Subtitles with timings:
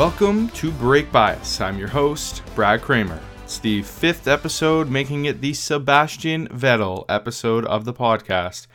[0.00, 1.60] Welcome to Break Bias.
[1.60, 3.20] I'm your host, Brad Kramer.
[3.44, 8.66] It's the fifth episode, making it the Sebastian Vettel episode of the podcast.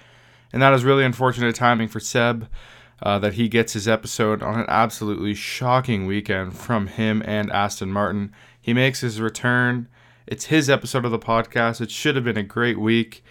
[0.54, 2.48] And that is really unfortunate timing for Seb
[3.02, 7.92] uh, that he gets his episode on an absolutely shocking weekend from him and Aston
[7.92, 8.32] Martin.
[8.62, 9.88] He makes his return.
[10.28, 11.82] It's his episode of the podcast.
[11.82, 13.24] It should have been a great week.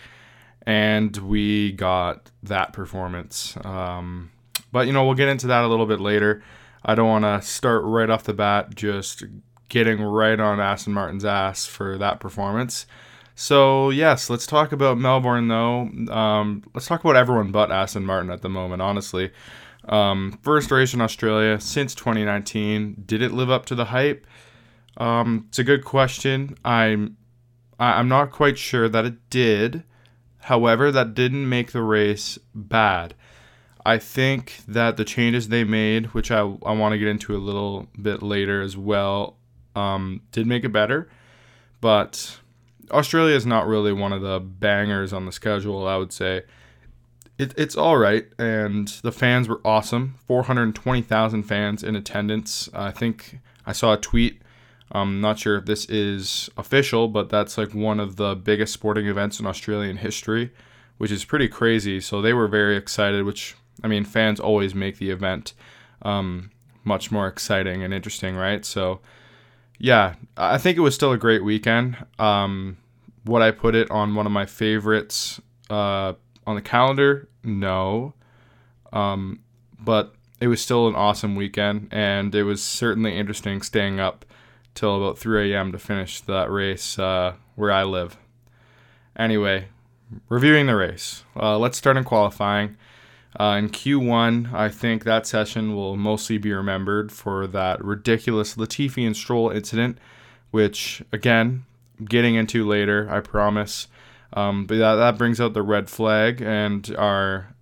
[0.67, 3.57] And we got that performance.
[3.65, 4.33] Um,
[4.73, 6.43] but, you know, we'll get into that a little bit later.
[6.85, 9.25] I don't want to start right off the bat just
[9.69, 12.87] getting right on Aston Martin's ass for that performance.
[13.35, 15.89] So, yes, let's talk about Melbourne, though.
[16.13, 19.33] Um, let's talk about everyone but Aston Martin at the moment, honestly.
[19.89, 23.03] Um, first race in Australia since 2019.
[23.07, 24.27] Did it live up to the hype?
[24.97, 26.57] Um, it's a good question.
[26.65, 27.17] I'm
[27.79, 29.83] I'm not quite sure that it did.
[30.43, 33.15] However, that didn't make the race bad.
[33.87, 37.39] I think that the changes they made, which I, I want to get into a
[37.39, 39.37] little bit later as well,
[39.77, 41.09] um, did make it better.
[41.83, 42.39] But
[42.91, 46.45] Australia is not really one of the bangers on the schedule, I would say.
[47.37, 52.71] It, it's all right, and the fans were awesome 420,000 fans in attendance.
[52.73, 54.41] I think I saw a tweet.
[54.93, 59.09] I'm not sure if this is official, but that's like one of the biggest sporting
[59.09, 60.53] events in Australian history,
[60.99, 62.01] which is pretty crazy.
[62.01, 65.53] So they were very excited, which I mean, fans always make the event
[66.03, 66.51] um,
[66.85, 68.65] much more exciting and interesting, right?
[68.65, 69.01] So,
[69.79, 71.97] yeah, I think it was still a great weekend.
[72.19, 72.79] Um,
[73.25, 76.13] would I put it on one of my favorites uh,
[76.47, 77.29] on the calendar?
[77.43, 78.15] No.
[78.93, 79.41] Um,
[79.81, 84.25] but it was still an awesome weekend, and it was certainly interesting staying up
[84.75, 85.73] till about 3 a.m.
[85.73, 88.17] to finish that race uh, where I live.
[89.17, 89.69] Anyway,
[90.29, 91.25] reviewing the race.
[91.37, 92.77] Uh, let's start in qualifying.
[93.39, 99.05] Uh, in Q1, I think that session will mostly be remembered for that ridiculous Latifi
[99.05, 99.99] and Stroll incident,
[100.53, 101.65] which, again,
[102.05, 103.89] getting into later, I promise.
[104.33, 107.55] Um, but that, that brings out the red flag and our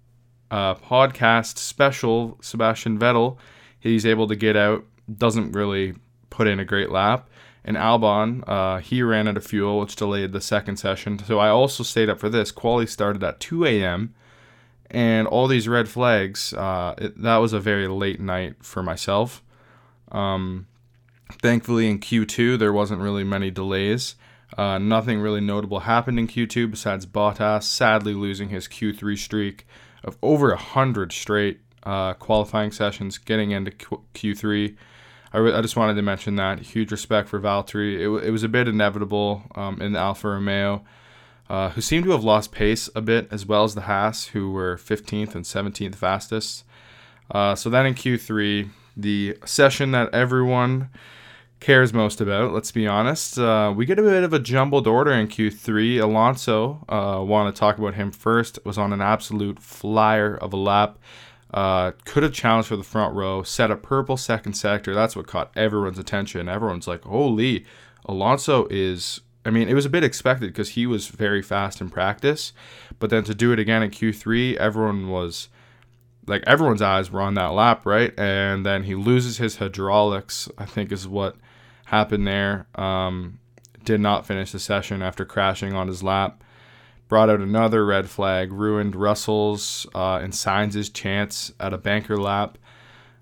[0.50, 3.39] uh, podcast special, Sebastian Vettel,
[3.81, 4.84] he's able to get out,
[5.16, 5.94] doesn't really
[6.28, 7.31] put in a great lap.
[7.65, 11.19] And Albon, uh, he ran out of fuel, which delayed the second session.
[11.19, 12.50] So I also stayed up for this.
[12.50, 14.15] Quali started at 2 a.m
[14.92, 16.53] and all these red flags.
[16.53, 19.42] Uh, it, that was a very late night for myself.
[20.12, 20.66] Um,
[21.41, 24.14] thankfully, in Q2 there wasn't really many delays.
[24.56, 29.66] Uh, nothing really notable happened in Q2 besides Bottas sadly losing his Q3 streak
[30.04, 34.76] of over a hundred straight uh, qualifying sessions, getting into Q- Q3.
[35.32, 36.59] I, re- I just wanted to mention that.
[36.59, 37.94] Huge respect for Valtteri.
[37.94, 40.84] It, w- it was a bit inevitable um, in the Alfa Romeo
[41.53, 44.51] uh, who seem to have lost pace a bit, as well as the Haas, who
[44.51, 46.65] were 15th and 17th fastest.
[47.31, 50.89] Uh, so then in Q3, the session that everyone
[51.61, 55.13] cares most about, let's be honest, uh, we get a bit of a jumbled order
[55.13, 56.01] in Q3.
[56.01, 60.57] Alonso, uh, want to talk about him first, was on an absolute flyer of a
[60.57, 60.99] lap.
[61.53, 64.95] Uh, could have challenged for the front row, set a purple second sector.
[64.95, 66.49] That's what caught everyone's attention.
[66.49, 67.67] Everyone's like, holy,
[68.07, 71.91] Alonso is I mean, it was a bit expected because he was very fast in
[71.91, 72.53] practice,
[72.98, 75.48] but then to do it again in Q3, everyone was
[76.26, 78.16] like everyone's eyes were on that lap, right?
[78.19, 81.36] And then he loses his hydraulics, I think is what
[81.86, 82.66] happened there.
[82.75, 83.41] Um,
[83.84, 86.44] did not finish the session after crashing on his lap.
[87.09, 92.56] Brought out another red flag, ruined Russell's uh, and Sainz's chance at a banker lap.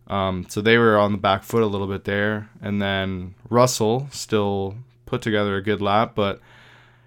[0.07, 2.51] Um, so they were on the back foot a little bit there.
[2.61, 4.77] And then Russell still
[5.11, 6.41] put together a good lap, but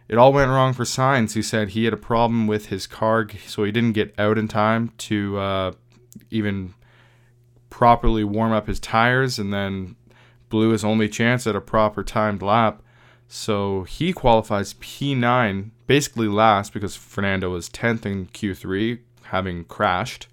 [0.08, 1.34] it all went wrong for Sainz.
[1.34, 4.48] He said he had a problem with his car, so he didn't get out in
[4.48, 5.72] time to uh,
[6.30, 6.74] even
[7.70, 9.96] properly warm up his tires, and then
[10.50, 12.84] blew his only chance at a proper timed lap.
[13.28, 20.28] So he qualifies P9, basically last because Fernando was 10th in Q3, having crashed.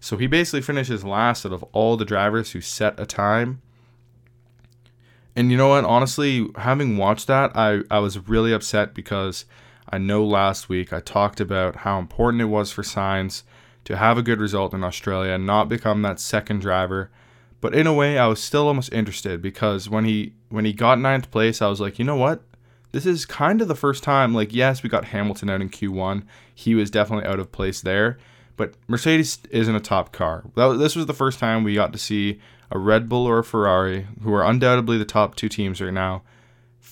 [0.00, 3.61] So he basically finishes last out of all the drivers who set a time.
[5.34, 5.84] And you know what?
[5.84, 9.44] Honestly, having watched that, I, I was really upset because
[9.88, 13.42] I know last week I talked about how important it was for Sainz
[13.84, 17.10] to have a good result in Australia and not become that second driver.
[17.60, 20.98] But in a way, I was still almost interested because when he when he got
[20.98, 22.42] ninth place, I was like, you know what?
[22.90, 24.34] This is kind of the first time.
[24.34, 26.24] Like, yes, we got Hamilton out in Q1.
[26.54, 28.18] He was definitely out of place there.
[28.56, 30.44] But Mercedes isn't a top car.
[30.54, 32.38] This was the first time we got to see
[32.72, 36.22] a Red Bull or a Ferrari, who are undoubtedly the top two teams right now,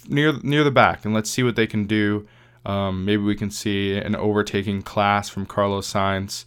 [0.08, 2.26] near near the back, and let's see what they can do.
[2.64, 6.44] Um, maybe we can see an overtaking class from Carlos Sainz.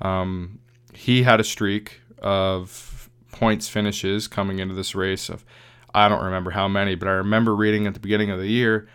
[0.00, 0.60] Um,
[0.94, 5.44] he had a streak of points finishes coming into this race of
[5.92, 8.88] I don't remember how many, but I remember reading at the beginning of the year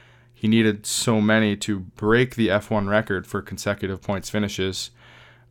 [0.44, 4.92] he needed so many to break the F1 record for consecutive points finishes.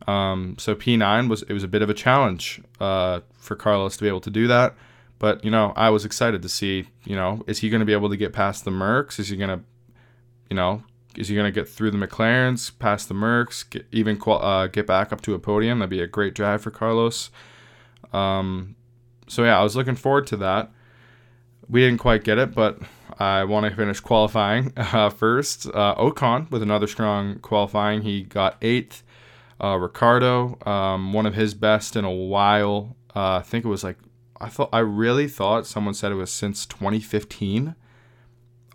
[0.07, 4.03] Um, so P9 was it was a bit of a challenge uh, for Carlos to
[4.03, 4.75] be able to do that.
[5.19, 6.87] But you know, I was excited to see.
[7.05, 9.19] You know, is he going to be able to get past the Mercs?
[9.19, 9.63] Is he going to,
[10.49, 10.83] you know,
[11.15, 14.87] is he going to get through the McLarens, past the Mercs, get, even uh, get
[14.87, 15.79] back up to a podium?
[15.79, 17.29] That'd be a great drive for Carlos.
[18.11, 18.75] Um,
[19.27, 20.71] so yeah, I was looking forward to that.
[21.69, 22.79] We didn't quite get it, but
[23.19, 25.67] I want to finish qualifying uh, first.
[25.67, 28.01] Uh, Ocon with another strong qualifying.
[28.01, 29.03] He got eighth.
[29.61, 32.95] Uh, Ricciardo, um, one of his best in a while.
[33.15, 33.97] Uh, I think it was like
[34.43, 34.69] I thought.
[34.73, 37.75] I really thought someone said it was since 2015.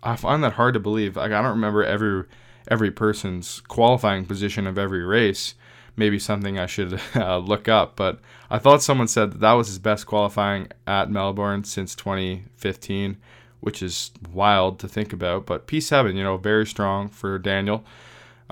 [0.01, 1.15] I find that hard to believe.
[1.15, 2.23] Like I don't remember every
[2.69, 5.55] every person's qualifying position of every race.
[5.95, 7.95] Maybe something I should uh, look up.
[7.95, 13.17] But I thought someone said that, that was his best qualifying at Melbourne since 2015,
[13.59, 15.45] which is wild to think about.
[15.45, 17.83] But P7, you know, very strong for Daniel.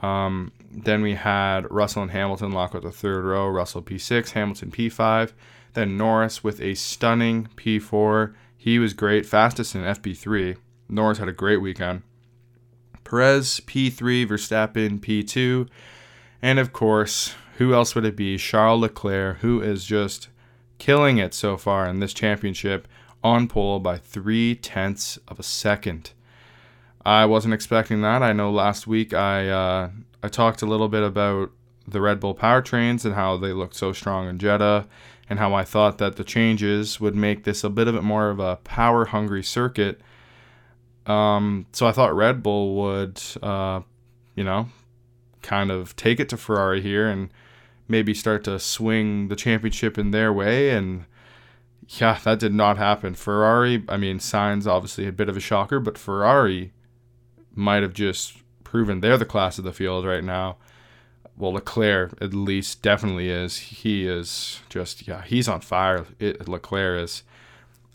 [0.03, 3.48] Um, then we had Russell and Hamilton lock up the third row.
[3.48, 5.34] Russell P6, Hamilton P5.
[5.74, 8.34] Then Norris with a stunning P4.
[8.58, 10.58] He was great, fastest in FP3.
[10.90, 12.02] Norris had a great weekend.
[13.04, 15.69] Perez P3, Verstappen P2.
[16.42, 18.38] And of course, who else would it be?
[18.38, 20.28] Charles Leclerc, who is just
[20.78, 22.88] killing it so far in this championship
[23.24, 26.12] on pole by three tenths of a second.
[27.06, 28.22] I wasn't expecting that.
[28.22, 29.90] I know last week I uh,
[30.24, 31.52] I talked a little bit about
[31.88, 34.88] the Red Bull powertrains and how they looked so strong in Jeddah,
[35.30, 38.30] and how I thought that the changes would make this a bit of it more
[38.30, 40.02] of a power hungry circuit.
[41.06, 43.81] Um, so I thought Red Bull would, uh,
[44.36, 44.69] you know,
[45.42, 47.30] kind of take it to Ferrari here and
[47.88, 50.72] maybe start to swing the championship in their way.
[50.72, 51.06] And
[51.88, 53.16] yeah, that did not happen.
[53.16, 56.74] Ferrari, I mean, Sainz obviously a bit of a shocker, but Ferrari
[57.56, 58.34] might have just
[58.68, 60.58] proven they're the class of the field right now.
[61.38, 63.58] Well, Leclerc at least definitely is.
[63.58, 66.06] He is just yeah, he's on fire.
[66.19, 67.24] It, Leclerc is,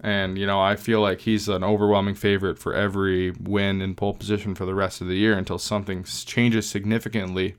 [0.00, 4.14] and you know I feel like he's an overwhelming favorite for every win in pole
[4.14, 7.56] position for the rest of the year until something changes significantly.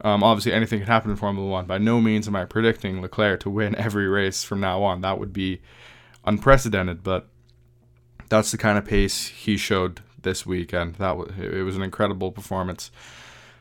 [0.00, 1.66] Um, obviously, anything can happen in Formula One.
[1.66, 5.02] By no means am I predicting Leclerc to win every race from now on.
[5.02, 5.60] That would be
[6.24, 7.28] unprecedented, but
[8.28, 10.96] that's the kind of pace he showed this weekend.
[10.96, 12.90] That was it was an incredible performance.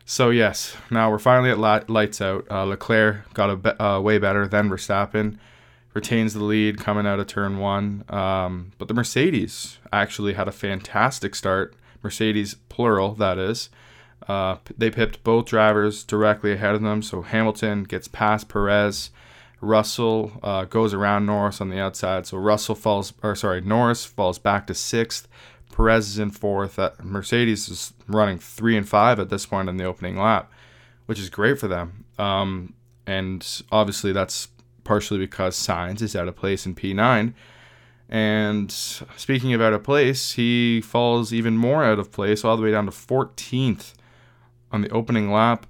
[0.05, 1.59] So yes, now we're finally at
[1.89, 2.47] lights out.
[2.49, 5.37] Uh, Leclerc got a be- uh, way better than Verstappen,
[5.93, 8.05] retains the lead coming out of turn one.
[8.07, 11.75] Um, but the Mercedes actually had a fantastic start.
[12.01, 13.69] Mercedes plural, that is.
[14.27, 17.01] Uh, they pipped both drivers directly ahead of them.
[17.01, 19.09] So Hamilton gets past Perez.
[19.59, 22.27] Russell uh, goes around Norris on the outside.
[22.27, 25.27] So Russell falls, or sorry, Norris falls back to sixth.
[25.77, 26.79] Perez is in fourth.
[26.79, 30.51] Uh, Mercedes is running three and five at this point in the opening lap,
[31.05, 32.05] which is great for them.
[32.17, 32.73] Um,
[33.05, 34.47] and obviously, that's
[34.83, 37.31] partially because Sainz is out of place in P9.
[38.09, 42.63] And speaking of out of place, he falls even more out of place, all the
[42.63, 43.93] way down to 14th
[44.71, 45.67] on the opening lap.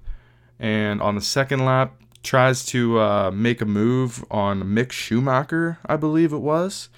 [0.58, 5.96] And on the second lap, tries to uh, make a move on Mick Schumacher, I
[5.96, 6.88] believe it was.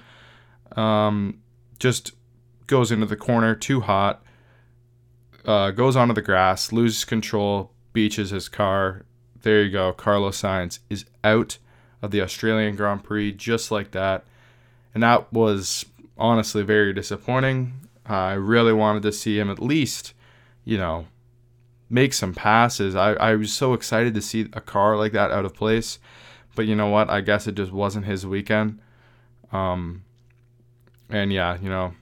[0.77, 1.41] Um,
[1.81, 2.13] just
[2.71, 4.23] goes into the corner too hot,
[5.45, 9.05] uh, goes onto the grass, loses control, beaches his car.
[9.43, 9.93] There you go.
[9.93, 11.59] Carlos Sainz is out
[12.01, 14.25] of the Australian Grand Prix just like that.
[14.95, 15.85] And that was
[16.17, 17.75] honestly very disappointing.
[18.07, 20.15] I really wanted to see him at least,
[20.65, 21.07] you know,
[21.89, 22.95] make some passes.
[22.95, 25.99] I, I was so excited to see a car like that out of place.
[26.55, 27.11] But you know what?
[27.11, 28.81] I guess it just wasn't his weekend.
[29.53, 30.05] Um,
[31.09, 31.95] and yeah, you know,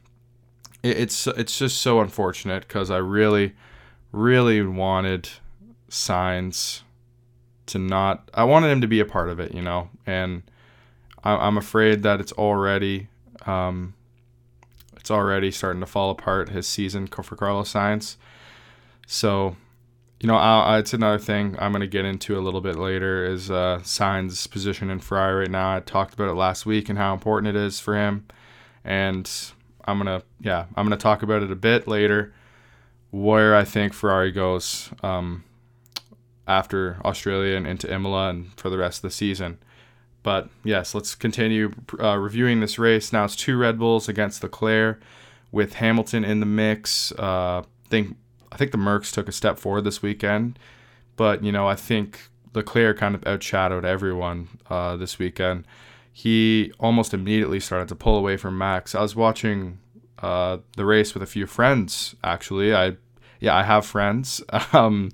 [0.82, 3.54] it's it's just so unfortunate because I really,
[4.12, 5.28] really wanted
[5.90, 6.82] Sainz
[7.66, 8.30] to not.
[8.34, 10.42] I wanted him to be a part of it, you know, and
[11.24, 13.08] I, am afraid that it's already,
[13.46, 13.94] um,
[14.96, 18.16] it's already starting to fall apart his season for Carlos Sainz.
[19.06, 19.56] So,
[20.20, 23.24] you know, I, it's another thing I'm going to get into a little bit later
[23.24, 23.80] is uh,
[24.46, 25.76] position in Ferrari right now.
[25.76, 28.26] I talked about it last week and how important it is for him,
[28.84, 29.30] and
[29.88, 32.32] I'm gonna yeah I'm gonna talk about it a bit later
[33.10, 35.44] where I think Ferrari goes um,
[36.46, 39.58] after Australia and into Imola and for the rest of the season.
[40.22, 43.12] But yes, let's continue uh, reviewing this race.
[43.12, 45.00] Now it's two Red Bulls against Leclerc
[45.50, 47.12] with Hamilton in the mix.
[47.12, 48.16] Uh, think
[48.52, 50.58] I think the Mercs took a step forward this weekend,
[51.16, 55.64] but you know I think the Leclerc kind of outshadowed everyone uh, this weekend
[56.18, 58.92] he almost immediately started to pull away from Max.
[58.92, 59.78] I was watching
[60.18, 62.16] uh, the race with a few friends.
[62.24, 62.96] Actually, I
[63.38, 64.42] yeah, I have friends.
[64.72, 65.12] Um,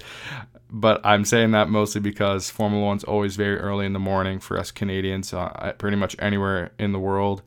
[0.70, 4.58] but I'm saying that mostly because Formula One's always very early in the morning for
[4.58, 7.42] us Canadians, uh, pretty much anywhere in the world.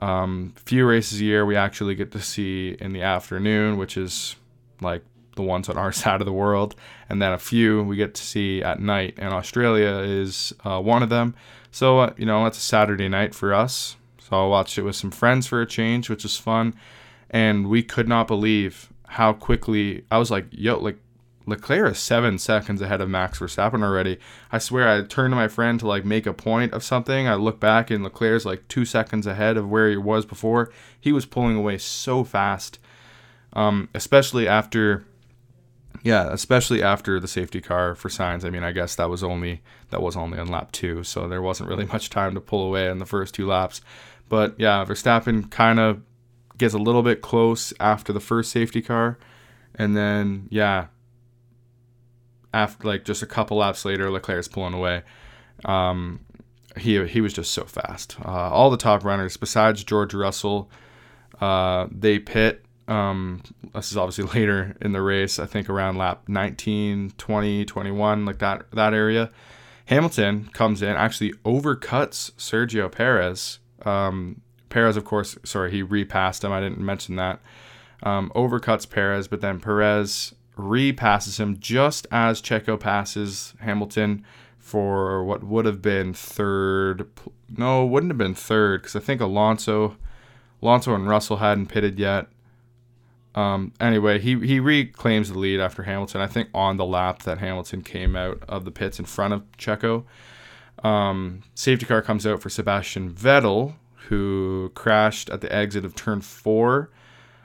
[0.00, 4.36] Um, few races a year we actually get to see in the afternoon, which is
[4.82, 5.02] like
[5.36, 6.74] the ones on our side of the world,
[7.08, 9.14] and then a few we get to see at night.
[9.16, 11.34] And Australia is uh, one of them.
[11.74, 13.96] So uh, you know, it's a Saturday night for us.
[14.20, 16.76] So I watched it with some friends for a change, which was fun.
[17.30, 20.98] And we could not believe how quickly I was like, yo, like
[21.46, 24.20] Leclerc is seven seconds ahead of Max Verstappen already.
[24.52, 27.26] I swear, I turned to my friend to like make a point of something.
[27.26, 30.70] I look back and Leclerc's like two seconds ahead of where he was before.
[31.00, 32.78] He was pulling away so fast,
[33.52, 35.04] um, especially after,
[36.02, 38.44] yeah, especially after the safety car for Sainz.
[38.44, 41.42] I mean, I guess that was only that was only on lap two, so there
[41.42, 43.80] wasn't really much time to pull away in the first two laps.
[44.28, 46.02] But yeah, Verstappen kind of
[46.56, 49.18] gets a little bit close after the first safety car,
[49.74, 50.86] and then yeah
[52.54, 55.02] after like just a couple laps later, Leclerc's pulling away.
[55.64, 56.20] Um,
[56.78, 58.16] he he was just so fast.
[58.24, 60.70] Uh, all the top runners, besides George Russell,
[61.40, 62.63] uh, they pit.
[62.86, 63.42] Um,
[63.74, 65.38] this is obviously later in the race.
[65.38, 69.30] I think around lap 19, 20, 21, like that that area.
[69.86, 73.58] Hamilton comes in, actually overcuts Sergio Perez.
[73.84, 76.52] Um, Perez, of course, sorry, he repassed him.
[76.52, 77.40] I didn't mention that.
[78.02, 84.24] Um, overcuts Perez, but then Perez repasses him just as Checo passes Hamilton
[84.58, 87.06] for what would have been third.
[87.56, 89.96] No, wouldn't have been third because I think Alonso,
[90.62, 92.28] Alonso and Russell hadn't pitted yet.
[93.34, 96.20] Um, anyway, he he reclaims the lead after Hamilton.
[96.20, 99.42] I think on the lap that Hamilton came out of the pits in front of
[99.58, 100.04] Checo.
[100.84, 103.74] Um, safety car comes out for Sebastian Vettel,
[104.08, 106.90] who crashed at the exit of turn four,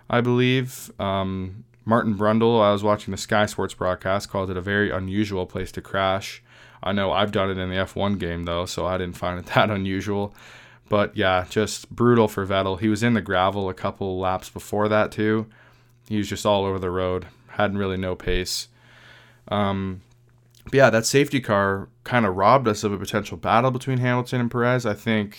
[0.10, 0.91] I believe.
[1.00, 5.46] Um, Martin Brundle, I was watching the Sky Sports broadcast, called it a very unusual
[5.46, 6.43] place to crash.
[6.84, 9.46] I know I've done it in the F1 game though, so I didn't find it
[9.55, 10.36] that unusual.
[10.88, 12.79] But yeah, just brutal for Vettel.
[12.79, 15.48] He was in the gravel a couple laps before that too.
[16.09, 18.67] He was just all over the road, hadn't really no pace.
[19.47, 20.01] Um,
[20.65, 24.41] but yeah, that safety car kind of robbed us of a potential battle between Hamilton
[24.41, 24.85] and Perez.
[24.85, 25.37] I think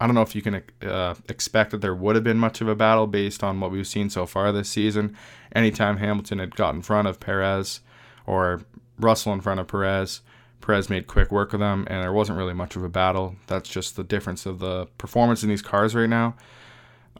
[0.00, 2.68] I don't know if you can uh, expect that there would have been much of
[2.68, 5.14] a battle based on what we've seen so far this season.
[5.54, 7.80] Anytime Hamilton had got in front of Perez
[8.26, 8.62] or
[8.98, 10.22] Russell in front of Perez,
[10.62, 13.36] Perez made quick work of them, and there wasn't really much of a battle.
[13.46, 16.34] That's just the difference of the performance in these cars right now.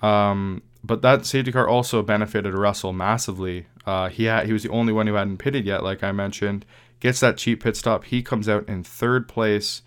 [0.01, 3.67] Um, but that safety car also benefited Russell massively.
[3.87, 6.65] Uh, he had, he was the only one who hadn't pitted yet, like I mentioned.
[7.01, 8.05] Gets that cheap pit stop.
[8.05, 9.83] He comes out in third place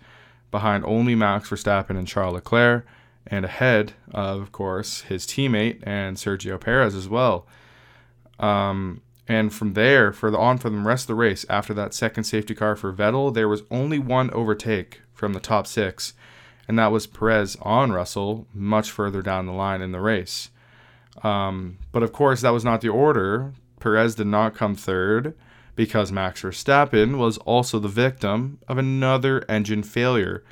[0.50, 2.86] behind only Max Verstappen and Charles Leclerc,
[3.26, 7.46] and ahead of, of course, his teammate and Sergio Perez as well.
[8.38, 11.94] Um, and from there, for the on for the rest of the race, after that
[11.94, 16.12] second safety car for Vettel, there was only one overtake from the top six,
[16.68, 20.50] and that was Perez on Russell, much further down the line in the race.
[21.22, 23.52] Um, but of course, that was not the order.
[23.80, 25.34] Perez did not come third
[25.76, 30.44] because Max Verstappen was also the victim of another engine failure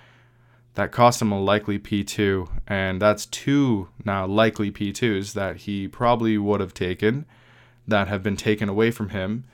[0.74, 2.48] that cost him a likely P2.
[2.66, 7.26] And that's two now likely P2s that he probably would have taken
[7.86, 9.44] that have been taken away from him.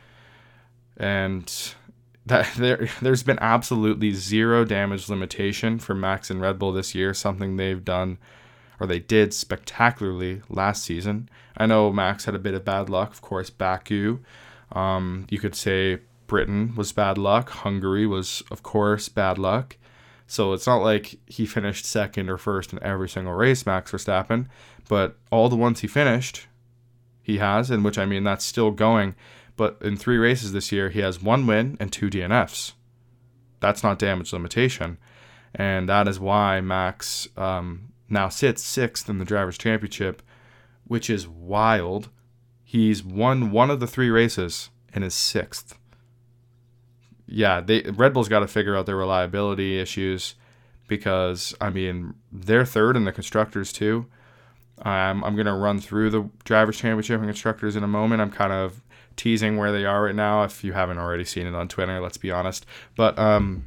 [0.96, 1.52] And
[2.26, 7.14] that there there's been absolutely zero damage limitation for Max and Red Bull this year,
[7.14, 8.18] something they've done
[8.80, 11.28] or they did spectacularly last season.
[11.56, 14.20] I know Max had a bit of bad luck, of course, Baku
[14.72, 17.50] um, you could say Britain was bad luck.
[17.50, 19.76] Hungary was, of course, bad luck.
[20.26, 24.46] So it's not like he finished second or first in every single race, Max Verstappen,
[24.88, 26.46] but all the ones he finished,
[27.22, 29.14] he has, in which I mean that's still going.
[29.56, 32.72] But in three races this year, he has one win and two DNFs.
[33.60, 34.98] That's not damage limitation.
[35.54, 40.22] And that is why Max um, now sits sixth in the Drivers' Championship,
[40.84, 42.08] which is wild
[42.68, 45.78] He's won one of the three races and is sixth.
[47.26, 50.34] Yeah, they Red Bull's got to figure out their reliability issues
[50.86, 54.04] because I mean they're third in the constructors too.
[54.82, 58.20] Um, I'm gonna run through the drivers' championship and constructors in a moment.
[58.20, 58.82] I'm kind of
[59.16, 60.42] teasing where they are right now.
[60.42, 62.66] If you haven't already seen it on Twitter, let's be honest.
[62.96, 63.64] But um,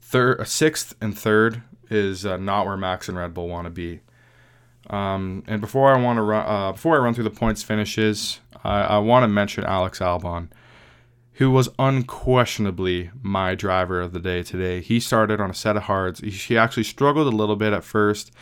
[0.00, 4.00] third, sixth, and third is uh, not where Max and Red Bull want to be.
[4.88, 8.40] Um, and before I want to run, uh, before I run through the points finishes,
[8.64, 10.48] I, I want to mention Alex Albon,
[11.34, 14.80] who was unquestionably my driver of the day today.
[14.80, 16.20] He started on a set of hards.
[16.20, 18.32] He actually struggled a little bit at first,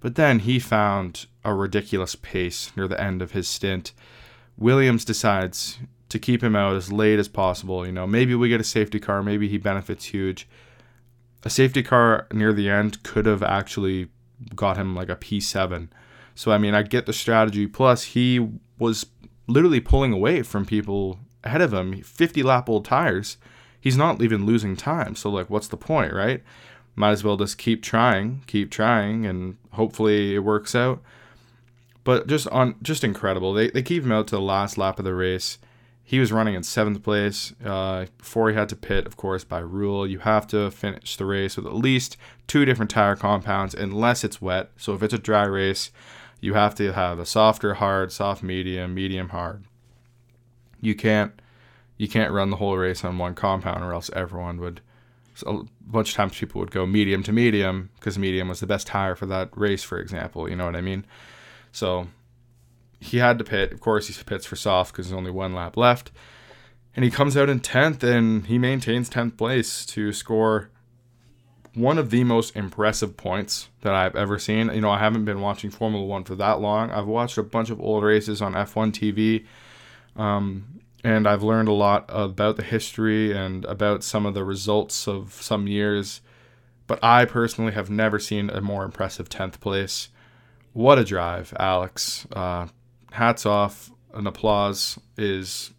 [0.00, 3.92] but then he found a ridiculous pace near the end of his stint.
[4.58, 7.86] Williams decides to keep him out as late as possible.
[7.86, 10.48] You know, maybe we get a safety car, maybe he benefits huge.
[11.44, 14.08] A safety car near the end could have actually
[14.54, 15.88] got him like a P7.
[16.34, 17.66] So, I mean, I get the strategy.
[17.66, 19.06] Plus, he was
[19.46, 23.38] literally pulling away from people ahead of him, 50 lap old tires.
[23.80, 25.14] He's not even losing time.
[25.14, 26.42] So, like, what's the point, right?
[26.94, 31.02] Might as well just keep trying, keep trying, and hopefully it works out.
[32.04, 33.52] But just on, just incredible.
[33.52, 35.58] They, they keep him out to the last lap of the race.
[36.08, 39.58] He was running in seventh place uh, before he had to pit, of course, by
[39.58, 40.06] rule.
[40.06, 44.40] You have to finish the race with at least two different tire compounds unless it's
[44.40, 44.70] wet.
[44.76, 45.90] So if it's a dry race,
[46.40, 49.64] you have to have a softer hard, soft medium, medium hard.
[50.80, 51.32] You can't
[51.96, 54.80] you can't run the whole race on one compound or else everyone would
[55.44, 58.86] a bunch of times people would go medium to medium because medium was the best
[58.86, 60.48] tire for that race, for example.
[60.48, 61.04] You know what I mean?
[61.72, 62.06] So
[63.06, 63.72] he had to pit.
[63.72, 66.10] Of course, he pits for soft because there's only one lap left.
[66.94, 70.70] And he comes out in 10th and he maintains 10th place to score
[71.74, 74.72] one of the most impressive points that I've ever seen.
[74.72, 76.90] You know, I haven't been watching Formula One for that long.
[76.90, 79.44] I've watched a bunch of old races on F1 TV.
[80.20, 85.06] Um, and I've learned a lot about the history and about some of the results
[85.06, 86.22] of some years.
[86.86, 90.08] But I personally have never seen a more impressive 10th place.
[90.72, 92.26] What a drive, Alex.
[92.32, 92.68] Uh,
[93.12, 93.90] hats off.
[94.14, 95.72] An applause is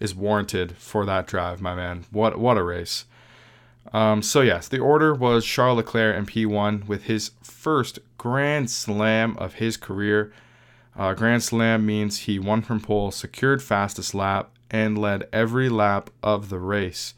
[0.00, 2.04] is warranted for that drive, my man.
[2.10, 3.04] What what a race.
[3.92, 9.36] Um, so yes, the order was Charles Leclerc in P1 with his first Grand Slam
[9.38, 10.32] of his career.
[10.96, 16.10] Uh, Grand Slam means he won from pole, secured fastest lap, and led every lap
[16.22, 17.14] of the race.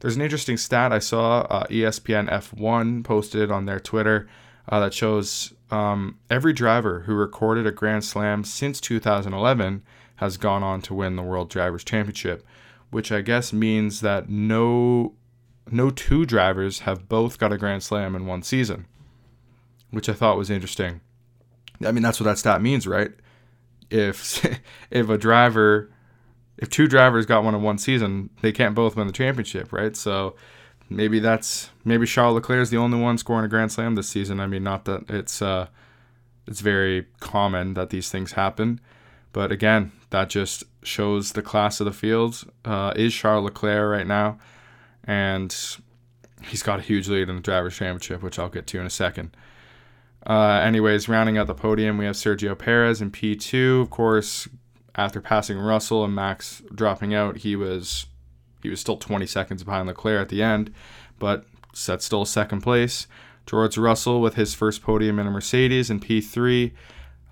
[0.00, 1.40] There's an interesting stat I saw.
[1.42, 4.28] Uh, ESPN F1 posted on their Twitter
[4.68, 9.82] uh, that shows um, every driver who recorded a Grand Slam since 2011
[10.16, 12.44] has gone on to win the World Drivers' Championship,
[12.90, 15.14] which I guess means that no
[15.70, 18.86] no two drivers have both got a Grand Slam in one season,
[19.90, 21.00] which I thought was interesting.
[21.84, 23.12] I mean, that's what that stat means, right?
[23.90, 24.44] If
[24.90, 25.90] if a driver,
[26.58, 29.96] if two drivers got one in one season, they can't both win the championship, right?
[29.96, 30.34] So
[30.90, 34.40] maybe that's maybe Charles Leclerc is the only one scoring a Grand Slam this season.
[34.40, 35.68] I mean, not that it's uh,
[36.46, 38.80] it's very common that these things happen,
[39.32, 42.44] but again, that just shows the class of the field.
[42.64, 44.38] Uh, is Charles Leclerc right now,
[45.04, 45.54] and
[46.42, 48.90] he's got a huge lead in the drivers' championship, which I'll get to in a
[48.90, 49.34] second.
[50.26, 53.80] Uh, anyways, rounding out the podium, we have Sergio Perez in P2.
[53.80, 54.48] Of course,
[54.94, 58.06] after passing Russell and Max dropping out, he was
[58.62, 60.72] he was still 20 seconds behind Leclerc at the end,
[61.18, 63.06] but set still second place.
[63.46, 66.72] George Russell with his first podium in a Mercedes in P3.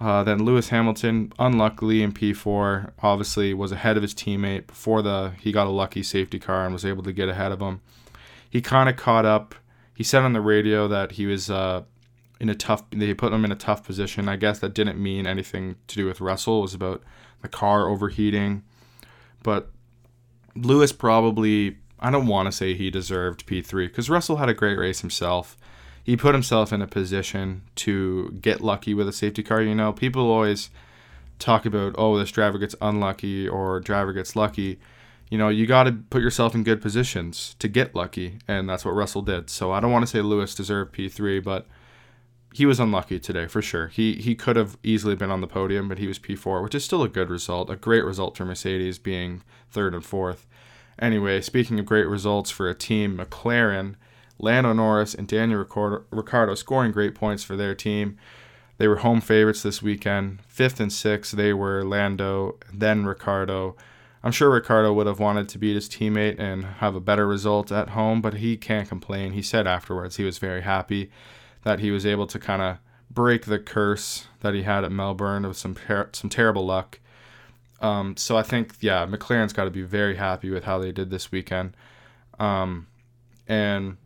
[0.00, 5.32] Uh, then Lewis Hamilton, unluckily in P4, obviously was ahead of his teammate before the
[5.40, 7.80] he got a lucky safety car and was able to get ahead of him.
[8.48, 9.54] He kind of caught up.
[9.94, 11.82] He said on the radio that he was uh,
[12.40, 12.88] in a tough.
[12.90, 14.28] They put him in a tough position.
[14.28, 16.60] I guess that didn't mean anything to do with Russell.
[16.60, 17.02] It was about
[17.42, 18.62] the car overheating.
[19.42, 19.70] But
[20.62, 24.78] Lewis probably, I don't want to say he deserved P3 because Russell had a great
[24.78, 25.56] race himself.
[26.02, 29.60] He put himself in a position to get lucky with a safety car.
[29.62, 30.70] You know, people always
[31.38, 34.78] talk about, oh, this driver gets unlucky or driver gets lucky.
[35.30, 38.84] You know, you got to put yourself in good positions to get lucky, and that's
[38.84, 39.50] what Russell did.
[39.50, 41.66] So I don't want to say Lewis deserved P3, but
[42.52, 43.88] he was unlucky today for sure.
[43.88, 46.84] He he could have easily been on the podium, but he was P4, which is
[46.84, 50.46] still a good result, a great result for Mercedes being third and fourth.
[50.98, 53.94] Anyway, speaking of great results for a team, McLaren,
[54.38, 55.64] Lando Norris and Daniel
[56.10, 58.16] Ricciardo scoring great points for their team.
[58.78, 60.40] They were home favorites this weekend.
[60.46, 63.76] Fifth and sixth, they were Lando, then Ricciardo.
[64.22, 67.70] I'm sure Ricciardo would have wanted to beat his teammate and have a better result
[67.70, 69.32] at home, but he can't complain.
[69.32, 71.10] He said afterwards he was very happy
[71.62, 72.78] that he was able to kind of
[73.10, 75.76] break the curse that he had at Melbourne with some
[76.12, 77.00] some terrible luck.
[77.80, 81.10] Um, so I think yeah, McLaren's got to be very happy with how they did
[81.10, 81.76] this weekend.
[82.38, 82.86] Um,
[83.46, 83.96] and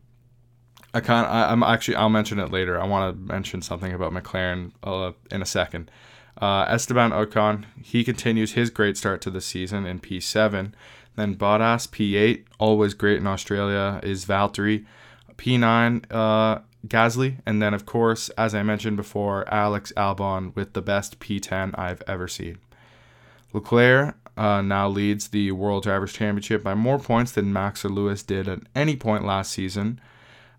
[0.93, 2.79] I kind I, am actually I'll mention it later.
[2.79, 5.89] I want to mention something about McLaren uh, in a second.
[6.41, 10.73] Uh, Esteban Ocon he continues his great start to the season in P7.
[11.15, 14.85] Then Bottas P8, always great in Australia, is Valtteri.
[15.37, 20.81] P9, uh, Gasly, and then of course, as I mentioned before, Alex Albon with the
[20.81, 22.57] best P10 I've ever seen.
[23.53, 28.23] Leclerc uh, now leads the World Drivers' Championship by more points than Max or Lewis
[28.23, 29.99] did at any point last season.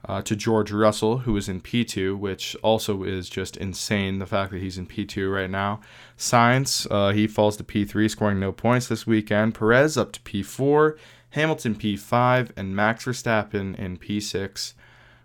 [0.07, 4.19] Uh, to George Russell, who is in P2, which also is just insane.
[4.19, 5.81] The fact that he's in P2 right now.
[6.19, 9.55] Sainz, uh, he falls to P3, scoring no points this weekend.
[9.55, 10.99] Perez up to P4,
[11.31, 14.75] Hamilton P5, and Max Verstappen in P6,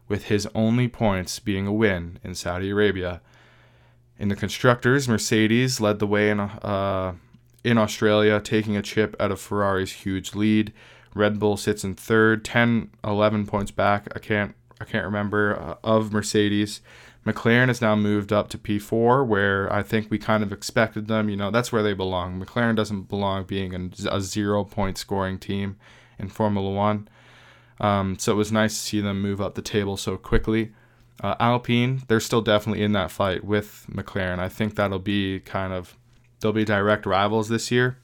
[0.09, 3.21] with his only points being a win in Saudi Arabia.
[4.17, 7.13] In the constructors, Mercedes led the way in uh,
[7.63, 10.73] in Australia, taking a chip out of Ferrari's huge lead.
[11.13, 14.07] Red Bull sits in third, 10, 11 points back.
[14.15, 16.81] I can't, I can't remember uh, of Mercedes.
[17.25, 21.29] McLaren has now moved up to P4, where I think we kind of expected them.
[21.29, 22.41] You know, that's where they belong.
[22.41, 25.77] McLaren doesn't belong being a, zero point scoring team
[26.17, 27.07] in Formula One.
[27.79, 30.73] Um, so it was nice to see them move up the table so quickly.
[31.21, 34.39] Uh, Alpine, they're still definitely in that fight with McLaren.
[34.39, 35.97] I think that'll be kind of
[36.39, 37.97] They'll be direct rivals this year.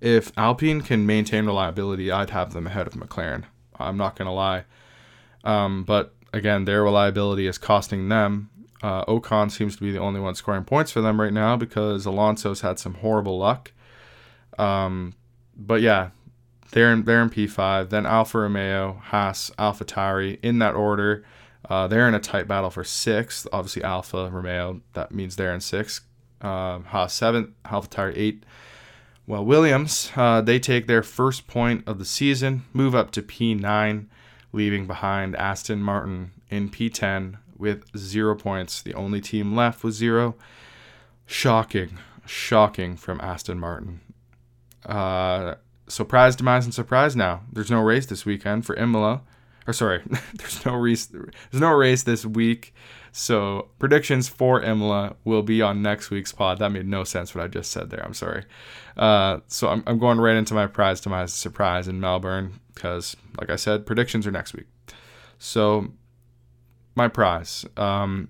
[0.00, 3.44] If Alpine can maintain reliability, I'd have them ahead of McLaren.
[3.78, 4.64] I'm not going to lie.
[5.42, 8.50] Um, but again, their reliability is costing them.
[8.80, 12.06] Uh, Ocon seems to be the only one scoring points for them right now because
[12.06, 13.72] Alonso's had some horrible luck.
[14.56, 15.14] Um,
[15.56, 16.10] but yeah,
[16.70, 17.90] they're in, they're in P5.
[17.90, 21.24] Then Alfa Romeo, Haas, AlphaTauri in that order.
[21.68, 23.46] Uh, they're in a tight battle for sixth.
[23.52, 26.04] Obviously, Alfa Romeo, that means they're in sixth
[26.40, 28.44] uh, Haas seventh, AlphaTauri eight.
[29.26, 34.06] Well, Williams, uh, they take their first point of the season, move up to P9,
[34.52, 38.80] leaving behind Aston Martin in P10 with zero points.
[38.80, 40.34] The only team left with zero.
[41.26, 44.00] Shocking, shocking from Aston Martin.
[44.86, 45.56] Uh,
[45.88, 47.42] surprise, demise, and surprise now.
[47.52, 49.22] There's no race this weekend for Imola.
[49.66, 50.02] Or sorry,
[50.34, 51.06] there's no race.
[51.06, 52.72] There's no race this week
[53.12, 56.58] so predictions for Imola will be on next week's pod.
[56.58, 58.04] That made no sense what I just said there.
[58.04, 58.44] I'm sorry.
[58.96, 63.16] Uh, so I'm, I'm going right into my prize to my surprise in Melbourne because,
[63.40, 64.66] like I said, predictions are next week.
[65.38, 65.88] So
[66.94, 67.64] my prize.
[67.76, 68.28] Um,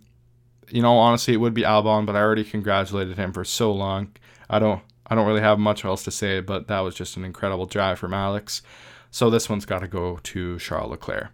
[0.70, 4.12] you know, honestly, it would be Albon, but I already congratulated him for so long.
[4.50, 7.24] I don't, I don't really have much else to say, but that was just an
[7.24, 8.62] incredible drive from Alex.
[9.10, 11.30] So this one's got to go to Charles Leclerc.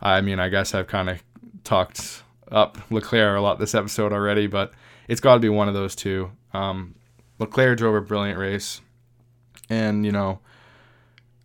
[0.00, 1.22] I mean, I guess I've kind of
[1.62, 4.72] talked up Leclerc a lot this episode already, but
[5.08, 6.32] it's got to be one of those two.
[6.52, 6.94] Um,
[7.38, 8.80] Leclerc drove a brilliant race,
[9.70, 10.40] and you know,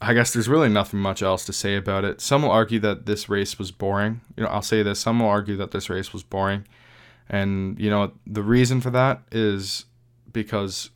[0.02, 2.22] I guess there's really nothing much else to say about it.
[2.22, 4.22] Some will argue that this race was boring.
[4.36, 6.68] You know, I'll say this: some will argue that this race was boring,
[7.30, 9.86] and you know, the reason for that is
[10.32, 10.90] because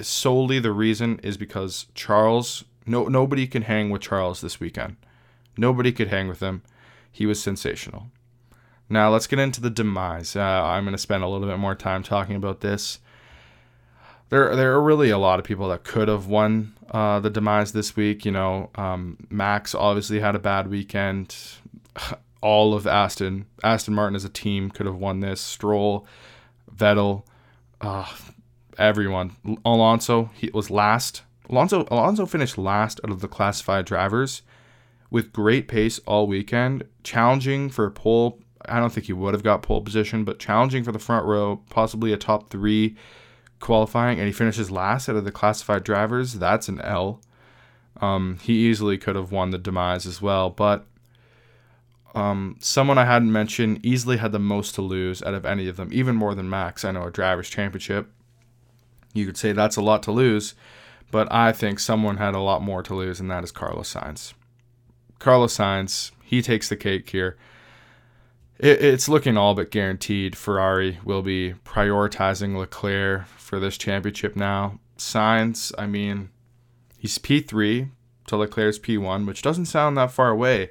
[0.00, 2.64] solely the reason is because Charles.
[2.86, 4.96] No, nobody can hang with Charles this weekend.
[5.56, 6.62] Nobody could hang with him.
[7.12, 8.06] He was sensational.
[8.88, 10.34] Now let's get into the demise.
[10.34, 12.98] Uh, I'm going to spend a little bit more time talking about this.
[14.30, 17.72] There, there are really a lot of people that could have won uh, the demise
[17.72, 18.24] this week.
[18.24, 21.36] You know, um, Max obviously had a bad weekend.
[22.42, 25.42] All of Aston, Aston Martin as a team could have won this.
[25.42, 26.06] Stroll,
[26.74, 27.24] Vettel,
[27.82, 28.06] uh,
[28.80, 29.36] everyone.
[29.64, 31.22] Alonso, he was last.
[31.48, 34.42] Alonso, Alonso finished last out of the classified drivers
[35.10, 39.42] with great pace all weekend, challenging for a pole I don't think he would have
[39.42, 42.96] got pole position, but challenging for the front row, possibly a top three
[43.58, 46.34] qualifying, and he finishes last out of the classified drivers.
[46.34, 47.20] That's an L.
[48.00, 50.86] Um, he easily could have won the demise as well, but
[52.14, 55.76] um, someone I hadn't mentioned easily had the most to lose out of any of
[55.76, 56.84] them, even more than Max.
[56.84, 58.10] I know a drivers' championship.
[59.12, 60.54] You could say that's a lot to lose,
[61.10, 64.34] but I think someone had a lot more to lose, and that is Carlos Sainz.
[65.18, 67.36] Carlos Sainz, he takes the cake here
[68.60, 74.78] it, it's looking all but guaranteed Ferrari will be prioritizing Leclerc for this championship now.
[74.98, 76.28] Sainz, I mean,
[76.98, 77.90] he's P3
[78.26, 80.70] to Leclerc's P1, which doesn't sound that far away,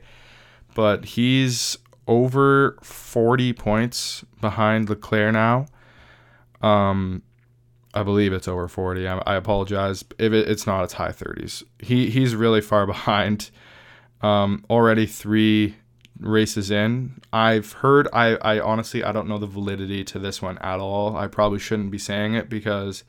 [0.76, 5.66] but he's over 40 points behind Leclerc now.
[6.62, 7.24] Um,
[7.94, 9.08] I believe it's over 40.
[9.08, 10.84] I, I apologize if it, it's not.
[10.84, 11.64] It's high 30s.
[11.80, 13.50] He he's really far behind.
[14.22, 15.76] Um, already three
[16.20, 17.22] races in.
[17.32, 21.16] I've heard I, I honestly I don't know the validity to this one at all.
[21.16, 23.04] I probably shouldn't be saying it because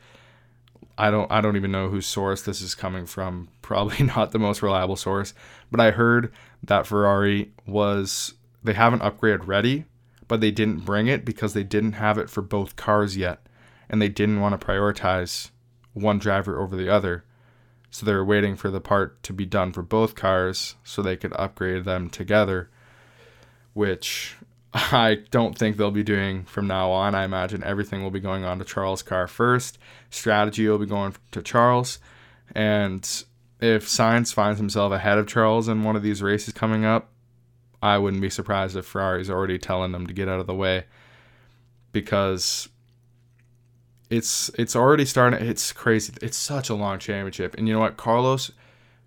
[0.97, 3.49] I don't I don't even know whose source this is coming from.
[3.63, 5.35] Probably not the most reliable source.
[5.71, 9.85] But I heard that Ferrari was they haven't upgraded ready,
[10.29, 13.47] but they didn't bring it because they didn't have it for both cars yet.
[13.91, 15.51] And they didn't want to prioritize
[15.93, 17.25] one driver over the other.
[17.91, 21.17] So they were waiting for the part to be done for both cars so they
[21.17, 22.71] could upgrade them together
[23.75, 24.37] which
[24.75, 27.15] I don't think they'll be doing from now on.
[27.15, 29.79] I imagine everything will be going on to Charles' car first.
[30.11, 31.99] Strategy will be going to Charles.
[32.55, 33.03] And
[33.61, 37.11] if Sainz finds himself ahead of Charles in one of these races coming up,
[37.83, 40.85] I wouldn't be surprised if Ferrari's already telling them to get out of the way
[41.93, 42.69] because
[44.11, 46.13] it's it's already starting it's crazy.
[46.21, 47.55] It's such a long championship.
[47.57, 47.97] And you know what?
[47.97, 48.51] Carlos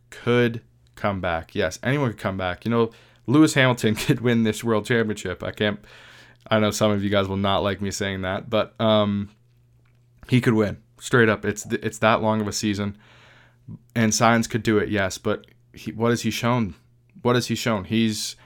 [0.09, 0.61] could
[0.95, 1.53] come back.
[1.53, 2.63] Yes, anyone could come back.
[2.65, 2.91] You know,
[3.27, 5.43] Lewis Hamilton could win this world championship.
[5.43, 5.79] I can't
[6.49, 9.29] I know some of you guys will not like me saying that, but um
[10.29, 10.77] he could win.
[10.99, 11.43] Straight up.
[11.43, 12.97] It's it's that long of a season.
[13.95, 16.75] And Sainz could do it, yes, but he, what has he shown?
[17.21, 17.83] What has he shown?
[17.83, 18.37] He's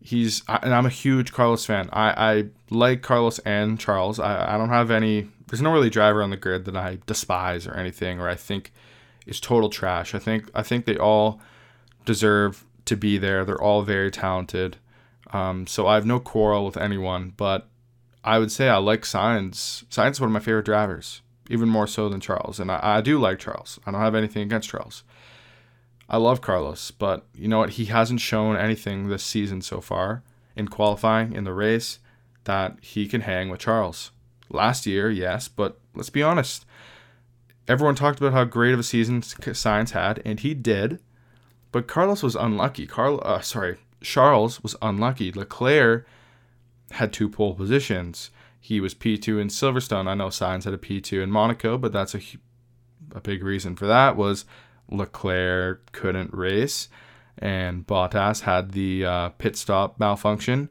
[0.00, 1.88] he's and I'm a huge Carlos fan.
[1.92, 4.18] I, I like Carlos and Charles.
[4.20, 7.66] I, I don't have any there's no really driver on the grid that I despise
[7.66, 8.72] or anything or I think
[9.26, 10.14] is total trash.
[10.14, 11.40] I think I think they all
[12.04, 13.44] deserve to be there.
[13.44, 14.76] They're all very talented.
[15.32, 17.68] Um, so I have no quarrel with anyone, but
[18.22, 19.84] I would say I like Sainz.
[19.86, 22.60] Sainz is one of my favorite drivers, even more so than Charles.
[22.60, 23.78] And I, I do like Charles.
[23.84, 25.02] I don't have anything against Charles.
[26.08, 27.70] I love Carlos, but you know what?
[27.70, 30.22] He hasn't shown anything this season so far
[30.56, 32.00] in qualifying in the race
[32.44, 34.10] that he can hang with Charles.
[34.50, 36.66] Last year, yes, but let's be honest.
[37.68, 40.98] Everyone talked about how great of a season Sainz had, and he did.
[41.72, 42.86] But Carlos was unlucky.
[42.86, 45.30] Carl, uh, sorry, Charles was unlucky.
[45.30, 46.06] Leclerc
[46.92, 48.30] had two pole positions.
[48.60, 50.08] He was P2 in Silverstone.
[50.08, 52.20] I know Sainz had a P2 in Monaco, but that's a
[53.14, 54.44] a big reason for that was
[54.88, 56.88] Leclerc couldn't race,
[57.38, 60.68] and Bottas had the uh, pit stop malfunction.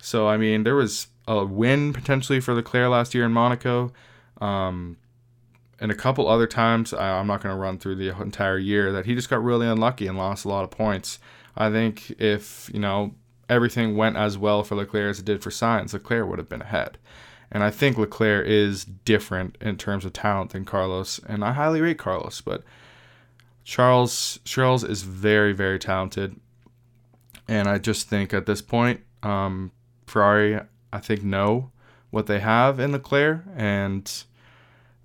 [0.00, 3.92] So I mean, there was a win potentially for Leclerc last year in Monaco,
[4.40, 4.96] um,
[5.80, 6.92] and a couple other times.
[6.92, 9.66] I, I'm not going to run through the entire year that he just got really
[9.66, 11.18] unlucky and lost a lot of points.
[11.56, 13.14] I think if you know
[13.48, 16.62] everything went as well for Leclerc as it did for Sainz, Leclerc would have been
[16.62, 16.98] ahead.
[17.50, 21.80] And I think Leclerc is different in terms of talent than Carlos, and I highly
[21.80, 22.62] rate Carlos, but
[23.64, 26.36] Charles Charles is very very talented,
[27.46, 29.72] and I just think at this point, um,
[30.08, 30.60] Ferrari
[30.92, 31.70] I think know
[32.10, 34.24] what they have in Leclerc, and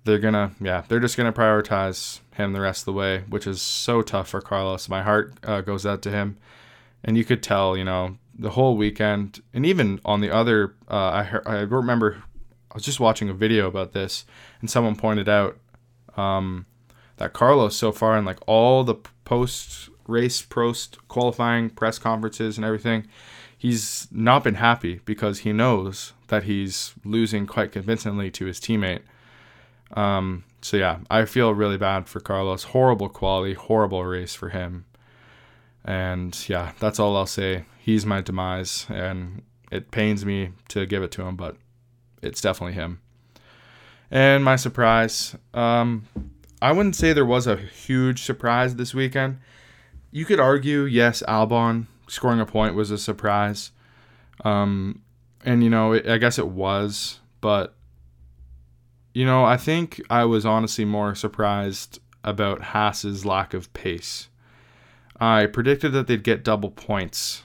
[0.04, 3.60] they're gonna yeah they're just gonna prioritize him the rest of the way, which is
[3.60, 4.88] so tough for Carlos.
[4.88, 6.36] My heart uh, goes out to him,
[7.02, 11.10] and you could tell you know the whole weekend, and even on the other uh,
[11.10, 12.24] I heard, I remember
[12.70, 14.24] I was just watching a video about this,
[14.60, 15.58] and someone pointed out.
[16.16, 16.66] Um,
[17.16, 22.64] that Carlos so far in like all the post race post qualifying press conferences and
[22.64, 23.06] everything,
[23.64, 29.00] he's not been happy because he knows that he's losing quite convincingly to his teammate.
[29.94, 32.64] Um, so yeah, I feel really bad for Carlos.
[32.64, 34.84] Horrible quality, horrible race for him.
[35.82, 37.64] And yeah, that's all I'll say.
[37.78, 39.40] He's my demise, and
[39.72, 41.56] it pains me to give it to him, but
[42.20, 43.00] it's definitely him.
[44.10, 46.06] And my surprise, um,
[46.60, 49.38] I wouldn't say there was a huge surprise this weekend.
[50.10, 53.72] You could argue, yes, Albon scoring a point was a surprise.
[54.44, 55.02] Um,
[55.44, 57.74] and, you know, it, I guess it was, but,
[59.12, 64.28] you know, I think I was honestly more surprised about Haas's lack of pace.
[65.20, 67.44] I predicted that they'd get double points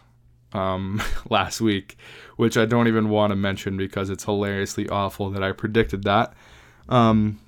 [0.54, 1.98] um, last week,
[2.38, 6.34] which I don't even want to mention because it's hilariously awful that I predicted that.
[6.88, 7.40] Um,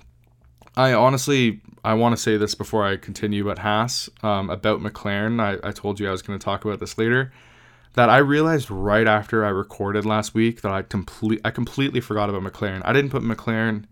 [0.76, 5.40] I honestly, I want to say this before I continue, but Haas um, about McLaren.
[5.40, 7.32] I, I told you I was going to talk about this later.
[7.94, 12.30] That I realized right after I recorded last week that I complete I completely forgot
[12.30, 12.80] about McLaren.
[12.86, 13.84] I didn't put McLaren.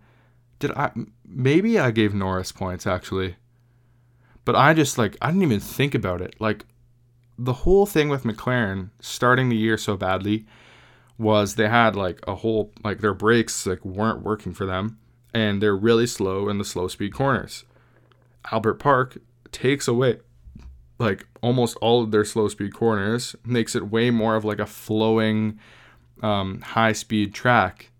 [0.57, 0.91] Did I?
[1.23, 3.35] Maybe I gave Norris points actually,
[4.43, 6.33] but I just like I didn't even think about it.
[6.39, 6.65] Like
[7.37, 10.47] the whole thing with McLaren starting the year so badly
[11.19, 14.97] was they had like a whole like their brakes like weren't working for them
[15.33, 17.63] and they're really slow in the slow speed corners.
[18.51, 19.17] Albert Park
[19.51, 20.19] takes away
[21.01, 24.65] like almost all of their slow speed corners, makes it way more of like a
[24.65, 25.59] flowing
[26.21, 27.91] um, high speed track.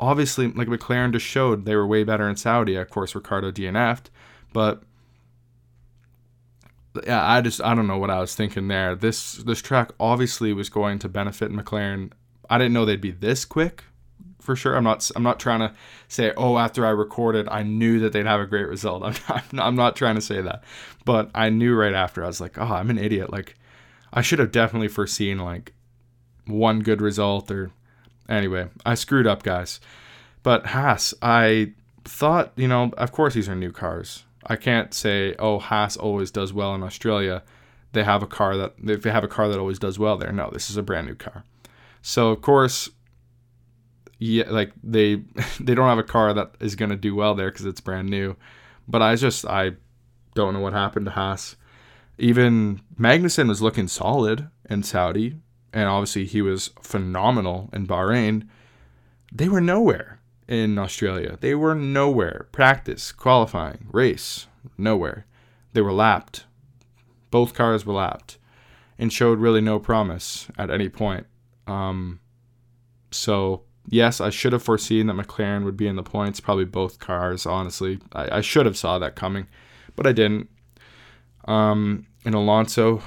[0.00, 2.74] Obviously, like McLaren just showed they were way better in Saudi.
[2.76, 4.10] Of course, Ricciardo DNF'd,
[4.52, 4.82] but
[7.06, 8.94] yeah, I just I don't know what I was thinking there.
[8.94, 12.12] This this track obviously was going to benefit McLaren.
[12.48, 13.84] I didn't know they'd be this quick,
[14.46, 14.76] for sure.
[14.76, 15.74] I'm not I'm not trying to
[16.08, 19.02] say oh after I recorded I knew that they'd have a great result.
[19.28, 20.62] I'm not, I'm not trying to say that,
[21.04, 23.30] but I knew right after I was like oh I'm an idiot.
[23.30, 23.56] Like
[24.12, 25.74] I should have definitely foreseen like
[26.46, 27.72] one good result or
[28.28, 29.80] anyway I screwed up guys.
[30.42, 31.72] But Haas I
[32.04, 34.24] thought you know of course these are new cars.
[34.46, 37.42] I can't say oh Haas always does well in Australia.
[37.92, 40.30] They have a car that if they have a car that always does well there.
[40.30, 41.44] No, this is a brand new car.
[42.00, 42.90] So of course,
[44.18, 45.16] yeah, like they
[45.60, 48.08] they don't have a car that is going to do well there because it's brand
[48.08, 48.36] new.
[48.88, 49.72] But I just I
[50.34, 51.56] don't know what happened to Haas.
[52.18, 55.36] Even Magnussen was looking solid in Saudi,
[55.72, 58.48] and obviously he was phenomenal in Bahrain.
[59.32, 61.36] They were nowhere in Australia.
[61.40, 62.46] They were nowhere.
[62.52, 64.46] Practice, qualifying, race,
[64.78, 65.26] nowhere.
[65.72, 66.46] They were lapped.
[67.30, 68.38] Both cars were lapped
[68.98, 71.26] and showed really no promise at any point.
[71.66, 72.20] Um,
[73.10, 76.40] so yes, I should have foreseen that McLaren would be in the points.
[76.40, 78.00] Probably both cars, honestly.
[78.12, 79.46] I, I should have saw that coming,
[79.94, 80.48] but I didn't.
[81.46, 83.02] Um, and Alonso,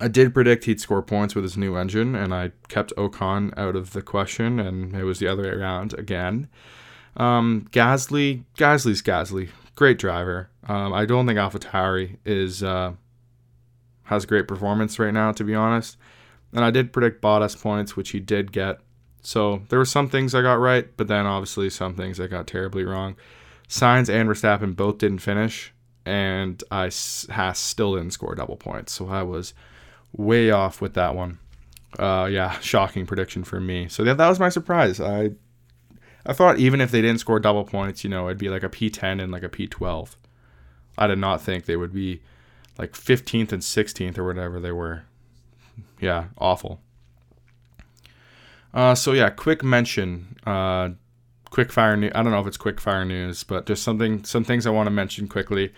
[0.00, 3.76] I did predict he'd score points with his new engine, and I kept Ocon out
[3.76, 6.48] of the question, and it was the other way around again.
[7.16, 10.50] Um, Gasly, Gasly's Gasly, great driver.
[10.66, 12.92] Um, I don't think AlphaTauri is uh,
[14.04, 15.96] has great performance right now, to be honest.
[16.52, 18.80] And I did predict Bottas points, which he did get.
[19.24, 22.46] So there were some things I got right, but then obviously some things I got
[22.46, 23.16] terribly wrong.
[23.68, 25.72] Sainz and Verstappen both didn't finish,
[26.04, 26.90] and I
[27.30, 28.92] Haas still didn't score double points.
[28.92, 29.54] So I was
[30.12, 31.38] way off with that one.
[31.98, 33.88] Uh, yeah, shocking prediction for me.
[33.88, 35.00] So that, that was my surprise.
[35.00, 35.30] I
[36.26, 38.68] I thought even if they didn't score double points, you know, it'd be like a
[38.68, 40.16] P10 and like a P12.
[40.98, 42.20] I did not think they would be
[42.78, 45.04] like 15th and 16th or whatever they were.
[46.00, 46.80] Yeah, awful.
[48.74, 50.36] Uh, so yeah, quick mention.
[50.44, 50.90] Uh,
[51.50, 52.12] quick fire news.
[52.14, 54.88] I don't know if it's quick fire news, but just something, some things I want
[54.88, 55.72] to mention quickly.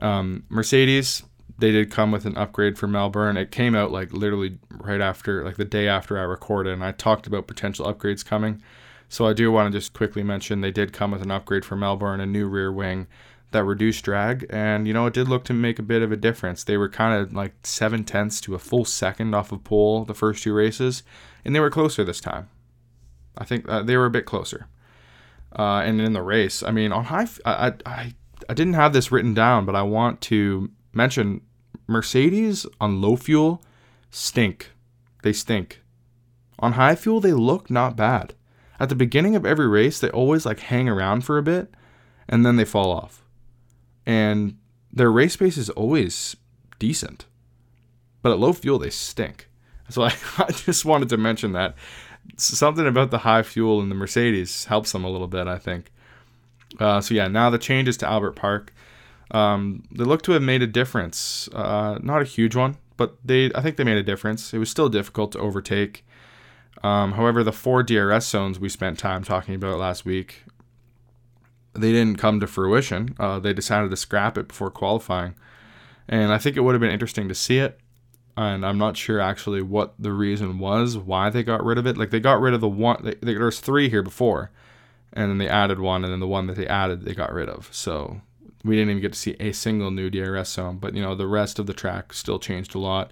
[0.00, 1.22] Um, Mercedes,
[1.58, 3.38] they did come with an upgrade for Melbourne.
[3.38, 6.92] It came out like literally right after, like the day after I recorded, and I
[6.92, 8.62] talked about potential upgrades coming.
[9.08, 11.76] So I do want to just quickly mention they did come with an upgrade for
[11.76, 13.06] Melbourne, a new rear wing
[13.52, 16.16] that reduced drag, and you know it did look to make a bit of a
[16.16, 16.64] difference.
[16.64, 20.14] They were kind of like seven tenths to a full second off of pole the
[20.14, 21.02] first two races,
[21.44, 22.48] and they were closer this time.
[23.38, 24.66] I think uh, they were a bit closer.
[25.56, 28.14] Uh, and in the race, I mean, on high, I, I
[28.48, 31.42] I didn't have this written down, but I want to mention
[31.86, 33.62] Mercedes on low fuel
[34.10, 34.72] stink.
[35.22, 35.82] They stink.
[36.58, 38.34] On high fuel, they look not bad.
[38.80, 41.72] At the beginning of every race, they always like hang around for a bit,
[42.28, 43.21] and then they fall off
[44.06, 44.56] and
[44.92, 46.36] their race pace is always
[46.78, 47.26] decent,
[48.22, 49.48] but at low fuel they stink.
[49.88, 51.74] So I, I just wanted to mention that
[52.36, 55.90] something about the high fuel in the Mercedes helps them a little bit, I think.
[56.78, 58.72] Uh, so yeah, now the changes to Albert Park,
[59.30, 61.48] um, they look to have made a difference.
[61.52, 64.52] Uh, not a huge one, but they I think they made a difference.
[64.54, 66.04] It was still difficult to overtake.
[66.82, 70.44] Um, however, the four DRS zones we spent time talking about last week
[71.74, 73.14] they didn't come to fruition.
[73.18, 75.34] Uh, they decided to scrap it before qualifying,
[76.08, 77.78] and I think it would have been interesting to see it.
[78.36, 81.98] And I'm not sure actually what the reason was why they got rid of it.
[81.98, 83.02] Like they got rid of the one.
[83.02, 84.50] They, there was three here before,
[85.12, 87.48] and then they added one, and then the one that they added they got rid
[87.48, 87.68] of.
[87.72, 88.22] So
[88.64, 90.78] we didn't even get to see a single new DRS zone.
[90.78, 93.10] But you know the rest of the track still changed a lot.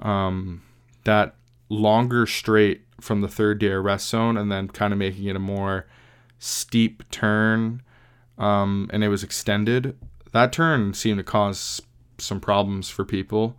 [0.00, 0.62] Um,
[1.04, 1.34] that
[1.68, 5.86] longer straight from the third DRS zone, and then kind of making it a more
[6.42, 7.80] steep turn
[8.36, 9.96] um, and it was extended.
[10.32, 11.80] That turn seemed to cause
[12.18, 13.56] some problems for people.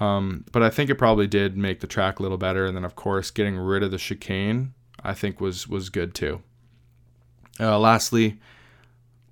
[0.00, 2.64] Um, but I think it probably did make the track a little better.
[2.64, 6.42] And then, of course, getting rid of the chicane, I think was was good too.
[7.60, 8.38] Uh, lastly,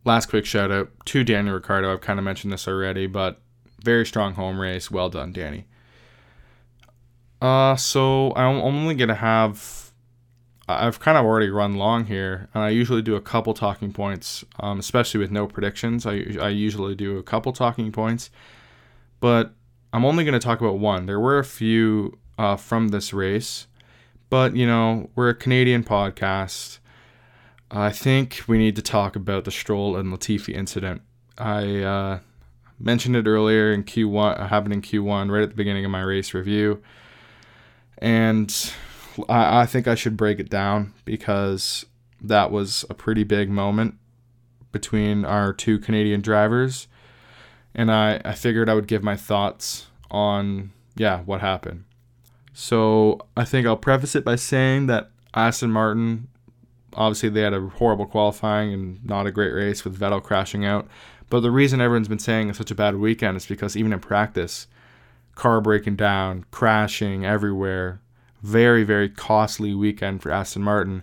[0.04, 1.92] last quick shout out to Daniel Ricciardo.
[1.92, 3.40] I've kind of mentioned this already, but
[3.82, 4.90] very strong home race.
[4.90, 5.66] Well done, Danny.
[7.40, 9.85] Uh, so I'm only gonna have
[10.68, 14.44] I've kind of already run long here, and I usually do a couple talking points,
[14.58, 16.06] um, especially with no predictions.
[16.06, 18.30] I, I usually do a couple talking points,
[19.20, 19.54] but
[19.92, 21.06] I'm only going to talk about one.
[21.06, 23.68] There were a few uh, from this race,
[24.28, 26.78] but you know, we're a Canadian podcast.
[27.70, 31.02] I think we need to talk about the Stroll and Latifi incident.
[31.38, 32.18] I uh,
[32.78, 36.02] mentioned it earlier in Q1, uh, happened in Q1, right at the beginning of my
[36.02, 36.82] race review.
[37.98, 38.52] And
[39.28, 41.86] I, I think I should break it down because
[42.20, 43.96] that was a pretty big moment
[44.72, 46.88] between our two Canadian drivers.
[47.74, 51.84] And I, I figured I would give my thoughts on, yeah, what happened.
[52.52, 56.28] So I think I'll preface it by saying that Aston Martin,
[56.94, 60.88] obviously, they had a horrible qualifying and not a great race with Vettel crashing out.
[61.28, 64.00] But the reason everyone's been saying it's such a bad weekend is because even in
[64.00, 64.68] practice,
[65.34, 68.00] car breaking down, crashing everywhere,
[68.46, 71.02] very very costly weekend for Aston Martin.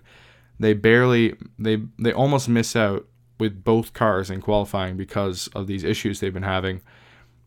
[0.58, 3.06] They barely they they almost miss out
[3.38, 6.80] with both cars in qualifying because of these issues they've been having.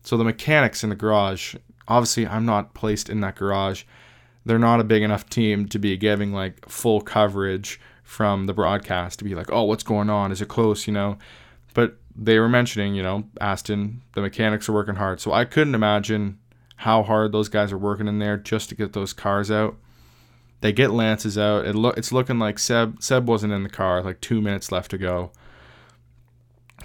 [0.02, 1.56] So the mechanics in the garage,
[1.88, 3.84] obviously I'm not placed in that garage.
[4.44, 9.18] they're not a big enough team to be giving like full coverage from the broadcast
[9.18, 10.32] to be like, oh, what's going on?
[10.32, 10.86] Is it close?
[10.86, 11.18] You know,
[11.74, 15.20] but they were mentioning, you know, Aston, the mechanics are working hard.
[15.20, 16.38] So I couldn't imagine
[16.76, 19.76] how hard those guys are working in there just to get those cars out.
[20.60, 21.66] They get Lance's out.
[21.66, 24.90] It look it's looking like Seb Seb wasn't in the car, like two minutes left
[24.90, 25.30] to go.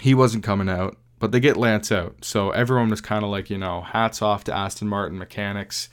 [0.00, 2.24] He wasn't coming out, but they get Lance out.
[2.24, 5.88] So everyone was kind of like, you know, hats off to Aston Martin mechanics.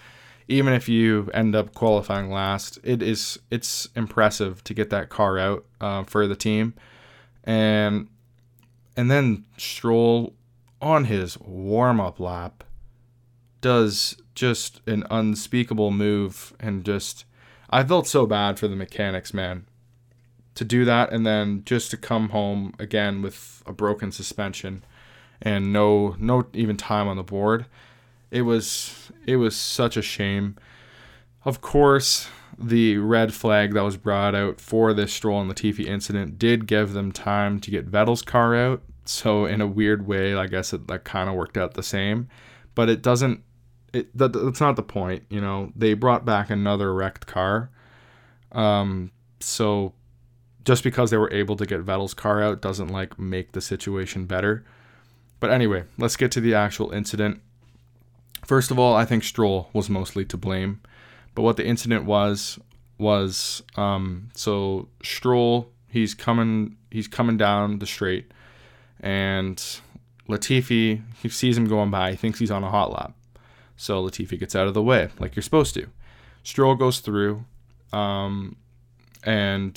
[0.48, 5.40] Even if you end up qualifying last, it is it's impressive to get that car
[5.40, 6.74] out uh, for the team,
[7.44, 8.10] and
[8.96, 10.36] and then Stroll
[10.82, 12.64] on his warm up lap
[13.62, 17.26] does just an unspeakable move and just
[17.72, 19.66] I felt so bad for the mechanics, man.
[20.56, 24.84] To do that and then just to come home again with a broken suspension
[25.42, 27.66] and no no even time on the board.
[28.30, 30.58] It was it was such a shame.
[31.46, 36.38] Of course, the red flag that was brought out for this Stroll and Latifi incident
[36.38, 38.84] did give them time to get Vettel's car out.
[39.06, 42.28] So in a weird way, I guess it that kind of worked out the same,
[42.76, 43.44] but it doesn't.
[43.94, 45.24] It that, that's not the point.
[45.30, 47.70] You know, they brought back another wrecked car.
[48.52, 49.94] Um, so
[50.64, 54.26] just because they were able to get Vettel's car out doesn't like make the situation
[54.26, 54.64] better.
[55.40, 57.42] But anyway, let's get to the actual incident.
[58.46, 60.82] First of all, I think Stroll was mostly to blame.
[61.34, 62.60] But what the incident was
[62.98, 68.32] was um, so Stroll he's coming he's coming down the straight
[69.00, 69.58] and
[70.30, 73.14] Latifi he sees him going by he thinks he's on a hot lap
[73.82, 75.88] so Latifi gets out of the way like you're supposed to
[76.44, 77.46] Stroll goes through
[77.92, 78.56] um,
[79.24, 79.74] and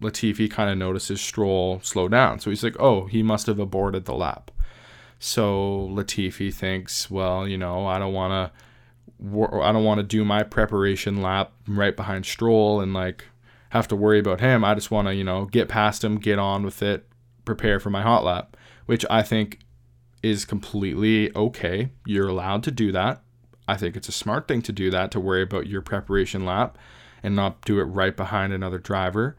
[0.00, 4.04] Latifi kind of notices Stroll slow down so he's like oh he must have aborted
[4.04, 4.50] the lap
[5.18, 8.60] so Latifi thinks well you know I don't want to
[9.62, 13.24] I don't want to do my preparation lap right behind Stroll and like
[13.70, 14.64] have to worry about him.
[14.64, 17.08] I just want to, you know, get past him, get on with it,
[17.44, 19.60] prepare for my hot lap, which I think
[20.22, 21.90] is completely okay.
[22.04, 23.22] You're allowed to do that.
[23.68, 26.78] I think it's a smart thing to do that to worry about your preparation lap
[27.22, 29.36] and not do it right behind another driver.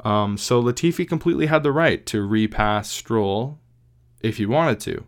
[0.00, 3.58] Um, so Latifi completely had the right to repass Stroll
[4.22, 5.04] if he wanted to.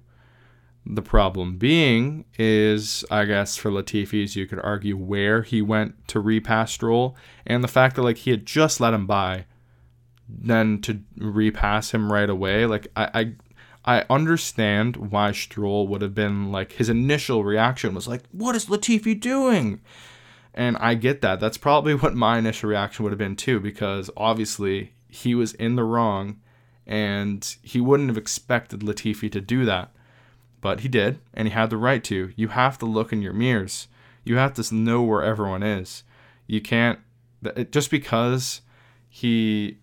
[0.84, 6.20] The problem being is, I guess, for Latifi's, you could argue where he went to
[6.20, 9.44] repass Stroll, and the fact that like he had just let him by,
[10.28, 12.66] then to repass him right away.
[12.66, 13.32] Like I, I,
[13.84, 18.66] I understand why Stroll would have been like his initial reaction was like, "What is
[18.66, 19.80] Latifi doing?"
[20.52, 21.40] And I get that.
[21.40, 25.76] That's probably what my initial reaction would have been too, because obviously he was in
[25.76, 26.40] the wrong,
[26.86, 29.92] and he wouldn't have expected Latifi to do that
[30.60, 32.32] but he did, and he had the right to.
[32.36, 33.88] You have to look in your mirrors.
[34.24, 36.04] You have to know where everyone is.
[36.46, 36.98] You can't
[37.70, 38.60] just because
[39.08, 39.78] he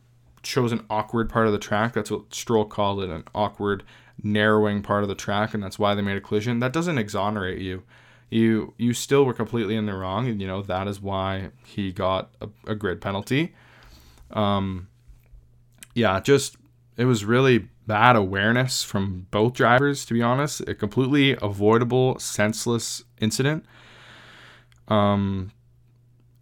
[0.48, 1.94] chose an awkward part of the track.
[1.94, 3.84] That's what Stroll called it, an awkward,
[4.24, 6.60] narrowing part of the track, and that's why they made a collision.
[6.60, 7.84] That doesn't exonerate you.
[8.30, 11.92] You you still were completely in the wrong, and you know that is why he
[11.92, 13.54] got a, a grid penalty.
[14.32, 14.88] Um,
[15.94, 16.58] yeah, just
[16.98, 20.62] it was really bad awareness from both drivers, to be honest.
[20.62, 23.66] A completely avoidable, senseless incident.
[24.90, 25.52] Um,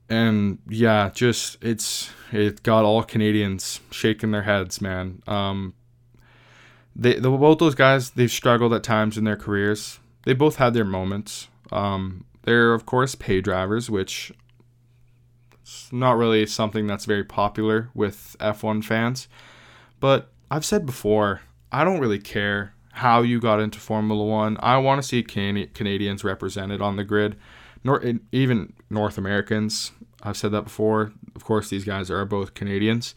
[0.09, 5.21] and yeah, just it's it got all Canadians shaking their heads, man.
[5.27, 5.73] Um,
[6.95, 9.99] they the, both those guys they've struggled at times in their careers.
[10.23, 11.47] They both had their moments.
[11.71, 14.31] Um, they're of course pay drivers, which
[15.61, 19.27] it's not really something that's very popular with F1 fans,
[19.99, 21.41] but I've said before,
[21.71, 24.57] I don't really care how you got into Formula One.
[24.61, 27.35] I want to see Can- Canadians represented on the grid,
[27.85, 29.91] nor even North Americans.
[30.23, 31.13] I've said that before.
[31.35, 33.13] Of course, these guys are both Canadians,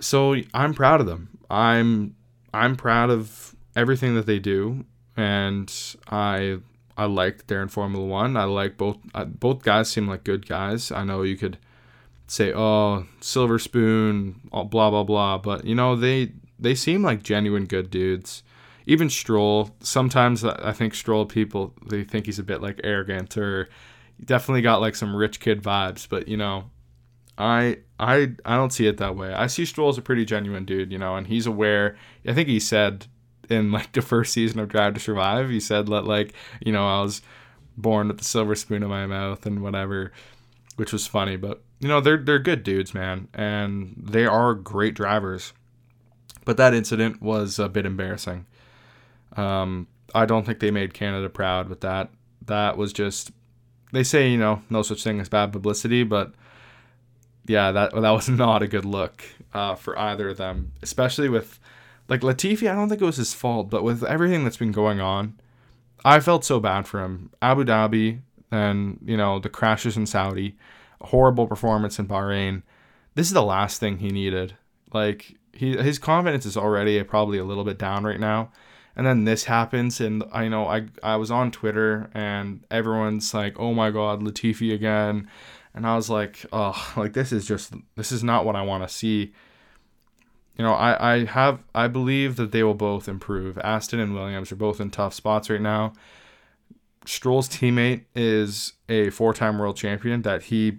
[0.00, 1.38] so I'm proud of them.
[1.50, 2.14] I'm
[2.52, 4.84] I'm proud of everything that they do,
[5.16, 5.72] and
[6.08, 6.58] I
[6.96, 8.36] I like that they're in Formula One.
[8.36, 8.98] I like both
[9.40, 10.92] both guys seem like good guys.
[10.92, 11.56] I know you could
[12.26, 17.64] say, "Oh, Silver Spoon," blah blah blah, but you know they they seem like genuine
[17.64, 18.42] good dudes.
[18.86, 23.68] Even Stroll, sometimes I think Stroll people they think he's a bit like arrogant or
[24.24, 26.70] definitely got like some rich kid vibes, but you know,
[27.38, 29.32] I I I don't see it that way.
[29.32, 31.96] I see Stroll as a pretty genuine dude, you know, and he's aware.
[32.26, 33.06] I think he said
[33.48, 36.86] in like the first season of Drive to Survive, he said that like you know
[36.86, 37.22] I was
[37.76, 40.12] born with the silver spoon in my mouth and whatever,
[40.76, 44.94] which was funny, but you know they're they're good dudes, man, and they are great
[44.94, 45.52] drivers.
[46.44, 48.46] But that incident was a bit embarrassing.
[49.36, 52.10] Um, I don't think they made Canada proud with that.
[52.46, 53.30] That was just
[53.92, 56.32] they say you know no such thing as bad publicity, but
[57.46, 59.22] yeah, that that was not a good look
[59.54, 61.58] uh, for either of them, especially with
[62.08, 62.70] like Latifi.
[62.70, 65.38] I don't think it was his fault, but with everything that's been going on,
[66.04, 67.30] I felt so bad for him.
[67.40, 68.20] Abu Dhabi,
[68.50, 70.56] and you know the crashes in Saudi,
[71.00, 72.62] horrible performance in Bahrain.
[73.14, 74.56] This is the last thing he needed.
[74.92, 78.50] Like he his confidence is already probably a little bit down right now
[78.96, 83.58] and then this happens and i know i i was on twitter and everyone's like
[83.58, 85.28] oh my god latifi again.
[85.74, 88.86] And i was like oh like this is just this is not what i want
[88.86, 89.32] to see.
[90.58, 93.58] You know i i have i believe that they will both improve.
[93.58, 95.94] Aston and williams are both in tough spots right now.
[97.06, 100.78] Stroll's teammate is a four-time world champion that he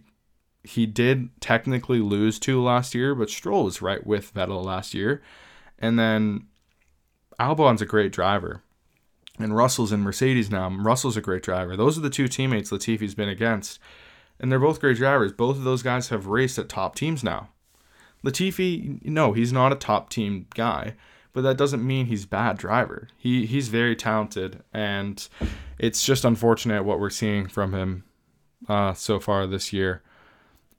[0.63, 5.21] he did technically lose to last year but stroll was right with vettel last year.
[5.79, 6.47] And then
[7.39, 8.61] Albon's a great driver.
[9.39, 10.69] And Russell's in Mercedes now.
[10.69, 11.75] Russell's a great driver.
[11.75, 13.79] Those are the two teammates Latifi's been against.
[14.39, 15.31] And they're both great drivers.
[15.31, 17.49] Both of those guys have raced at top teams now.
[18.23, 20.95] Latifi, no, he's not a top team guy,
[21.33, 23.09] but that doesn't mean he's bad driver.
[23.17, 25.27] He he's very talented, and
[25.77, 28.03] it's just unfortunate what we're seeing from him
[28.69, 30.01] uh, so far this year.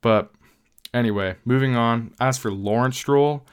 [0.01, 0.33] But
[0.95, 2.15] anyway, moving on.
[2.19, 3.45] As for Lawrence Stroll,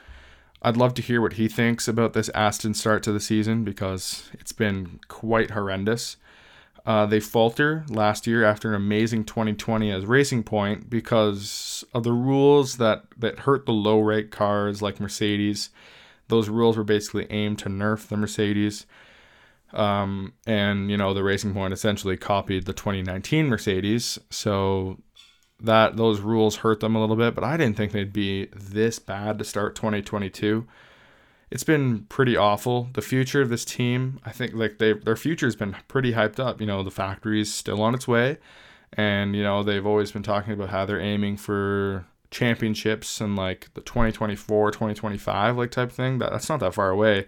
[0.64, 4.30] I'd love to hear what he thinks about this Aston start to the season because
[4.34, 6.16] it's been quite horrendous.
[6.86, 12.12] Uh, they falter last year after an amazing 2020 as Racing Point because of the
[12.12, 15.70] rules that, that hurt the low rake cars like Mercedes.
[16.28, 18.86] Those rules were basically aimed to nerf the Mercedes.
[19.72, 24.18] Um, and, you know, the Racing Point essentially copied the 2019 Mercedes.
[24.30, 24.98] So
[25.62, 28.98] that those rules hurt them a little bit, but I didn't think they'd be this
[28.98, 30.66] bad to start 2022.
[31.50, 32.88] It's been pretty awful.
[32.94, 36.60] The future of this team, I think like they their future's been pretty hyped up.
[36.60, 38.38] You know, the factory's still on its way
[38.94, 43.70] and you know, they've always been talking about how they're aiming for championships and like
[43.74, 46.18] the 2024, 2025 like type thing.
[46.18, 47.26] That, that's not that far away.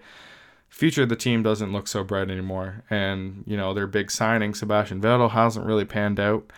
[0.69, 2.83] Future of the team doesn't look so bright anymore.
[2.91, 6.51] And, you know, their big signing, Sebastian Vettel, hasn't really panned out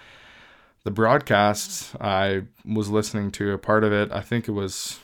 [0.87, 4.13] the broadcast, I was listening to a part of it.
[4.13, 5.01] I think it was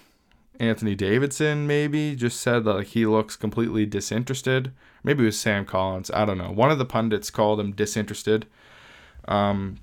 [0.61, 4.70] Anthony Davidson, maybe, just said that like, he looks completely disinterested.
[5.03, 6.09] Maybe it was Sam Collins.
[6.12, 6.53] I don't know.
[6.53, 8.47] One of the pundits called him disinterested.
[9.26, 9.78] Um,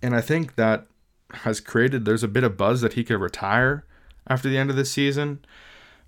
[0.00, 0.86] and I think that
[1.32, 3.84] has created, there's a bit of buzz that he could retire
[4.28, 5.44] after the end of the season.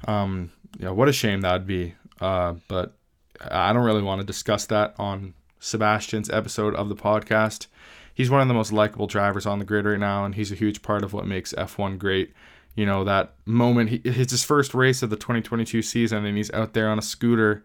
[0.07, 1.95] Um, yeah, what a shame that'd be.
[2.21, 2.97] Uh, but
[3.41, 7.67] I don't really want to discuss that on Sebastian's episode of the podcast
[8.15, 10.57] he's one of the most likable drivers on the grid right now, and he's a
[10.57, 12.33] huge part of what makes F1 great.
[12.75, 16.51] You know, that moment, he, it's his first race of the 2022 season, and he's
[16.53, 17.63] out there on a scooter,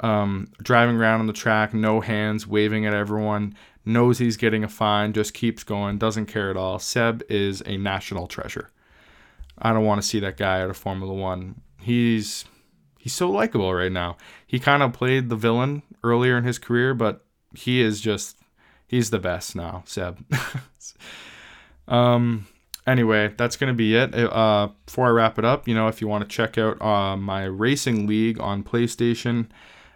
[0.00, 3.54] um, driving around on the track, no hands, waving at everyone,
[3.84, 6.78] knows he's getting a fine, just keeps going, doesn't care at all.
[6.78, 8.70] Seb is a national treasure.
[9.58, 11.60] I don't want to see that guy out of Formula One.
[11.80, 12.44] He's
[12.98, 14.16] he's so likable right now.
[14.46, 17.24] He kind of played the villain earlier in his career, but
[17.54, 18.38] he is just
[18.92, 20.24] he's the best now, Seb.
[21.88, 22.46] um.
[22.84, 24.12] Anyway, that's gonna be it.
[24.12, 27.16] Uh, before I wrap it up, you know, if you want to check out uh,
[27.16, 29.46] my racing league on PlayStation,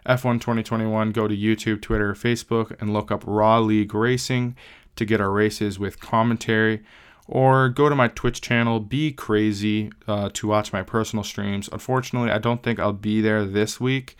[0.05, 4.55] F1 2021, go to YouTube, Twitter, Facebook, and look up Raw League Racing
[4.95, 6.81] to get our races with commentary
[7.27, 11.67] or go to my Twitch channel, Be Crazy, uh, to watch my personal streams.
[11.71, 14.15] Unfortunately, I don't think I'll be there this week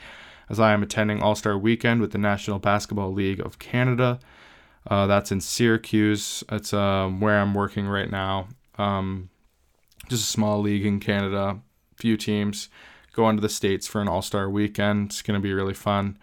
[0.50, 4.20] as I am attending All Star Weekend with the National Basketball League of Canada.
[4.90, 6.44] Uh, that's in Syracuse.
[6.50, 8.48] It's um, where I'm working right now.
[8.78, 9.30] Um,
[10.08, 11.60] just a small league in Canada.
[11.96, 12.70] Few teams
[13.14, 15.08] going to the states for an All Star weekend.
[15.08, 16.18] It's gonna be really fun.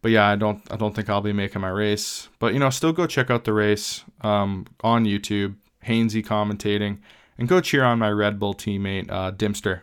[0.00, 2.28] But yeah, I don't I don't think I'll be making my race.
[2.38, 5.56] But you know, still go check out the race um, on YouTube.
[5.86, 6.98] Hainsey commentating,
[7.38, 9.82] and go cheer on my Red Bull teammate uh, Dimster.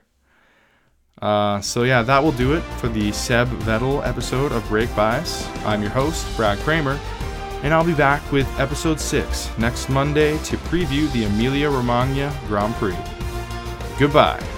[1.22, 5.48] Uh, so yeah, that will do it for the Seb Vettel episode of Break Bias.
[5.66, 7.00] I'm your host, Brad Kramer
[7.66, 12.76] and I'll be back with episode 6 next Monday to preview the Emilia Romagna Grand
[12.76, 12.96] Prix.
[13.98, 14.55] Goodbye.